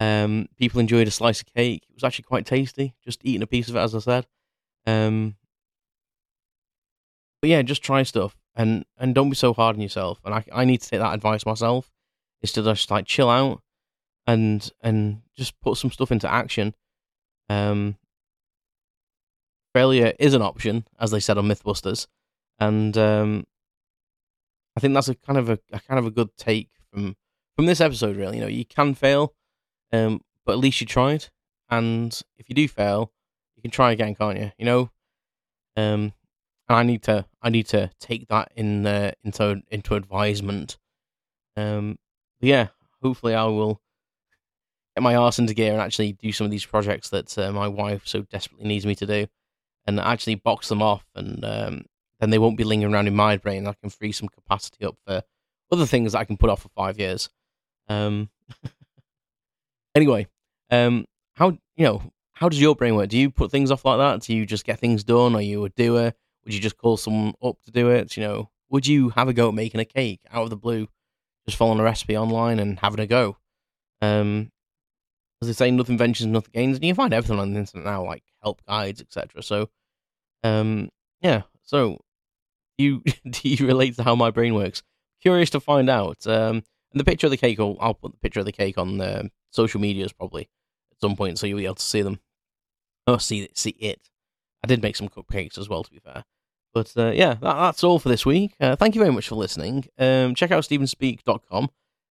Um, 0.00 0.48
people 0.56 0.80
enjoyed 0.80 1.06
a 1.06 1.12
slice 1.12 1.40
of 1.40 1.46
cake. 1.54 1.84
It 1.88 1.94
was 1.94 2.02
actually 2.02 2.24
quite 2.24 2.44
tasty, 2.44 2.96
just 3.04 3.20
eating 3.24 3.42
a 3.42 3.46
piece 3.46 3.68
of 3.68 3.76
it, 3.76 3.80
as 3.80 3.94
I 3.94 4.00
said. 4.00 4.26
Um, 4.84 5.36
but 7.40 7.50
yeah, 7.50 7.62
just 7.62 7.84
try 7.84 8.02
stuff 8.02 8.36
and 8.56 8.84
and 8.98 9.14
don't 9.14 9.30
be 9.30 9.36
so 9.36 9.54
hard 9.54 9.76
on 9.76 9.82
yourself. 9.82 10.18
And 10.24 10.34
I 10.34 10.44
I 10.52 10.64
need 10.64 10.80
to 10.80 10.88
take 10.88 10.98
that 10.98 11.14
advice 11.14 11.46
myself, 11.46 11.88
is 12.42 12.50
to 12.54 12.64
just 12.64 12.90
like 12.90 13.06
chill 13.06 13.30
out 13.30 13.62
and 14.26 14.68
and 14.80 15.22
just 15.36 15.60
put 15.60 15.76
some 15.76 15.92
stuff 15.92 16.10
into 16.10 16.28
action. 16.28 16.74
Um, 17.48 17.96
failure 19.72 20.12
is 20.18 20.34
an 20.34 20.42
option, 20.42 20.86
as 20.98 21.10
they 21.10 21.20
said 21.20 21.38
on 21.38 21.46
MythBusters, 21.46 22.06
and 22.58 22.96
um, 22.96 23.46
I 24.76 24.80
think 24.80 24.94
that's 24.94 25.08
a 25.08 25.14
kind 25.14 25.38
of 25.38 25.48
a, 25.48 25.58
a, 25.72 25.80
kind 25.80 25.98
of 25.98 26.06
a 26.06 26.10
good 26.10 26.36
take 26.36 26.70
from 26.92 27.16
from 27.56 27.66
this 27.66 27.80
episode. 27.80 28.16
Really, 28.16 28.38
you 28.38 28.42
know, 28.42 28.48
you 28.48 28.64
can 28.64 28.94
fail, 28.94 29.34
um, 29.92 30.20
but 30.44 30.52
at 30.52 30.58
least 30.58 30.80
you 30.80 30.86
tried, 30.86 31.26
and 31.68 32.20
if 32.38 32.48
you 32.48 32.54
do 32.54 32.68
fail, 32.68 33.12
you 33.56 33.62
can 33.62 33.70
try 33.70 33.92
again, 33.92 34.14
can't 34.14 34.38
you? 34.38 34.52
You 34.58 34.64
know, 34.64 34.90
um, 35.76 36.12
and 36.68 36.78
I 36.78 36.82
need 36.82 37.02
to 37.04 37.26
I 37.42 37.50
need 37.50 37.66
to 37.68 37.90
take 38.00 38.28
that 38.28 38.52
in 38.56 38.86
uh, 38.86 39.12
into 39.24 39.62
into 39.70 39.94
advisement. 39.94 40.78
Um, 41.56 41.98
yeah, 42.40 42.68
hopefully 43.02 43.34
I 43.34 43.44
will 43.44 43.80
get 44.96 45.02
my 45.02 45.16
arse 45.16 45.38
into 45.38 45.54
gear 45.54 45.72
and 45.72 45.80
actually 45.80 46.12
do 46.12 46.32
some 46.32 46.46
of 46.46 46.50
these 46.50 46.64
projects 46.64 47.10
that 47.10 47.36
uh, 47.38 47.52
my 47.52 47.68
wife 47.68 48.02
so 48.06 48.22
desperately 48.22 48.66
needs 48.66 48.86
me 48.86 48.94
to 48.94 49.06
do 49.06 49.26
and 49.86 49.98
actually 50.00 50.34
box 50.34 50.68
them 50.68 50.82
off, 50.82 51.04
and 51.14 51.44
um, 51.44 51.84
then 52.20 52.30
they 52.30 52.38
won't 52.38 52.58
be 52.58 52.64
lingering 52.64 52.94
around 52.94 53.08
in 53.08 53.14
my 53.14 53.36
brain. 53.36 53.66
I 53.66 53.74
can 53.74 53.90
free 53.90 54.12
some 54.12 54.28
capacity 54.28 54.84
up 54.84 54.96
for 55.06 55.22
other 55.72 55.86
things 55.86 56.12
that 56.12 56.18
I 56.18 56.24
can 56.24 56.36
put 56.36 56.50
off 56.50 56.62
for 56.62 56.68
five 56.70 56.98
years. 56.98 57.30
Um, 57.88 58.30
anyway, 59.94 60.26
um, 60.70 61.06
how 61.34 61.50
you 61.76 61.84
know 61.84 62.12
how 62.32 62.48
does 62.48 62.60
your 62.60 62.74
brain 62.74 62.94
work? 62.94 63.10
Do 63.10 63.18
you 63.18 63.30
put 63.30 63.50
things 63.50 63.70
off 63.70 63.84
like 63.84 63.98
that? 63.98 64.22
Do 64.22 64.34
you 64.34 64.46
just 64.46 64.64
get 64.64 64.78
things 64.78 65.04
done? 65.04 65.34
Are 65.34 65.42
you 65.42 65.64
a 65.64 65.68
doer? 65.68 66.14
Would 66.44 66.54
you 66.54 66.60
just 66.60 66.78
call 66.78 66.96
someone 66.96 67.34
up 67.42 67.60
to 67.64 67.70
do 67.70 67.90
it? 67.90 68.16
You 68.16 68.22
know, 68.22 68.50
would 68.70 68.86
you 68.86 69.10
have 69.10 69.28
a 69.28 69.34
go 69.34 69.48
at 69.48 69.54
making 69.54 69.80
a 69.80 69.84
cake 69.84 70.20
out 70.32 70.44
of 70.44 70.50
the 70.50 70.56
blue, 70.56 70.88
just 71.46 71.58
following 71.58 71.80
a 71.80 71.82
recipe 71.82 72.16
online 72.16 72.58
and 72.58 72.78
having 72.78 73.00
a 73.00 73.06
go? 73.06 73.36
Um, 74.00 74.50
as 75.42 75.48
they 75.48 75.54
say, 75.54 75.70
nothing 75.70 75.96
ventures, 75.96 76.26
nothing 76.26 76.52
gains, 76.52 76.76
and 76.76 76.84
you 76.84 76.94
find 76.94 77.14
everything 77.14 77.38
on 77.38 77.52
the 77.52 77.58
internet 77.58 77.84
now, 77.84 78.04
like 78.04 78.22
help 78.42 78.62
guides, 78.66 79.00
etc. 79.00 79.42
So, 79.42 79.70
um, 80.44 80.90
yeah. 81.20 81.42
So, 81.62 81.98
you 82.78 83.02
do 83.30 83.48
you 83.48 83.66
relate 83.66 83.96
to 83.96 84.02
how 84.02 84.14
my 84.14 84.30
brain 84.30 84.54
works? 84.54 84.82
Curious 85.22 85.50
to 85.50 85.60
find 85.60 85.88
out. 85.88 86.26
Um, 86.26 86.62
and 86.92 86.98
the 86.98 87.04
picture 87.04 87.26
of 87.26 87.30
the 87.30 87.36
cake, 87.36 87.60
I'll, 87.60 87.76
I'll 87.80 87.94
put 87.94 88.12
the 88.12 88.18
picture 88.18 88.40
of 88.40 88.46
the 88.46 88.52
cake 88.52 88.76
on 88.78 88.98
the 88.98 89.30
social 89.50 89.80
medias 89.80 90.12
probably 90.12 90.48
at 90.92 91.00
some 91.00 91.16
point, 91.16 91.38
so 91.38 91.46
you'll 91.46 91.58
be 91.58 91.64
able 91.64 91.76
to 91.76 91.82
see 91.82 92.02
them. 92.02 92.20
Oh, 93.06 93.18
see 93.18 93.48
see 93.54 93.70
it. 93.70 94.08
I 94.62 94.66
did 94.66 94.82
make 94.82 94.96
some 94.96 95.08
cupcakes 95.08 95.56
as 95.56 95.68
well, 95.68 95.82
to 95.82 95.90
be 95.90 96.00
fair. 96.00 96.24
But 96.72 96.92
uh, 96.96 97.10
yeah, 97.10 97.34
that, 97.34 97.54
that's 97.54 97.82
all 97.82 97.98
for 97.98 98.08
this 98.08 98.26
week. 98.26 98.54
Uh, 98.60 98.76
thank 98.76 98.94
you 98.94 99.00
very 99.00 99.12
much 99.12 99.28
for 99.28 99.34
listening. 99.34 99.86
Um, 99.98 100.34
check 100.34 100.50
out 100.50 100.64
stephenspeak.com 100.64 101.70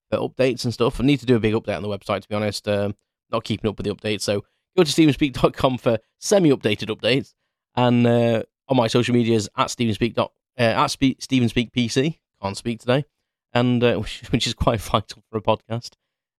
for 0.09 0.17
updates 0.17 0.63
and 0.63 0.73
stuff. 0.73 0.99
I 0.99 1.03
need 1.03 1.19
to 1.19 1.25
do 1.25 1.35
a 1.35 1.39
big 1.39 1.53
update 1.53 1.77
on 1.77 1.83
the 1.83 1.87
website, 1.89 2.21
to 2.21 2.29
be 2.29 2.35
honest. 2.35 2.67
Um, 2.67 2.95
not 3.31 3.43
keeping 3.43 3.69
up 3.69 3.77
with 3.77 3.85
the 3.85 3.93
updates. 3.93 4.21
So 4.21 4.43
go 4.77 4.83
to 4.83 4.91
stephenspeak.com 4.91 5.77
for 5.77 5.99
semi 6.19 6.49
updated 6.49 6.95
updates. 6.95 7.33
And 7.75 8.05
uh, 8.05 8.43
on 8.67 8.77
my 8.77 8.87
social 8.87 9.13
medias, 9.13 9.49
at 9.57 9.67
stephenspeak. 9.67 10.17
Uh, 10.17 10.27
at 10.57 10.87
Spe- 10.87 11.19
stephenspeakpc. 11.19 12.19
Can't 12.41 12.57
speak 12.57 12.79
today. 12.79 13.05
And 13.53 13.83
uh, 13.83 13.95
which 14.29 14.47
is 14.47 14.53
quite 14.53 14.81
vital 14.81 15.23
for 15.29 15.37
a 15.37 15.41
podcast. 15.41 15.91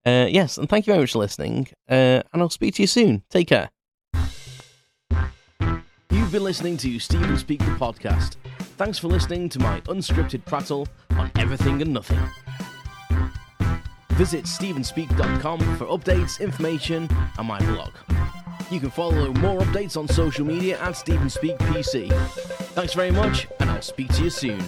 Uh, 0.05 0.27
yes, 0.31 0.57
and 0.57 0.69
thank 0.69 0.87
you 0.87 0.93
very 0.93 1.03
much 1.03 1.13
for 1.13 1.19
listening. 1.19 1.69
Uh, 1.89 2.23
and 2.33 2.41
I'll 2.43 2.49
speak 2.51 2.75
to 2.77 2.83
you 2.83 2.87
soon. 2.87 3.23
Take 3.31 3.49
care. 3.49 3.71
You've 6.11 6.33
been 6.33 6.45
listening 6.45 6.77
to 6.79 6.99
Stephen 6.99 7.37
Speak 7.37 7.61
the 7.61 7.67
podcast. 7.73 8.37
Thanks 8.77 8.99
for 8.99 9.09
listening 9.09 9.49
to 9.51 9.59
my 9.59 9.81
unscripted 9.83 10.45
prattle 10.47 10.89
on 11.11 11.31
everything 11.37 11.83
and 11.83 11.93
nothing. 11.93 12.19
Visit 14.21 14.45
stephenspeak.com 14.45 15.61
for 15.79 15.87
updates, 15.87 16.41
information, 16.41 17.09
and 17.39 17.49
my 17.49 17.59
blog. 17.61 17.95
You 18.71 18.79
can 18.79 18.91
follow 18.91 19.33
more 19.33 19.59
updates 19.61 19.97
on 19.97 20.07
social 20.09 20.45
media 20.45 20.79
at 20.79 20.93
StephenspeakPC. 20.93 22.13
Thanks 22.75 22.93
very 22.93 23.13
much, 23.13 23.49
and 23.61 23.71
I'll 23.71 23.81
speak 23.81 24.13
to 24.13 24.25
you 24.25 24.29
soon. 24.29 24.61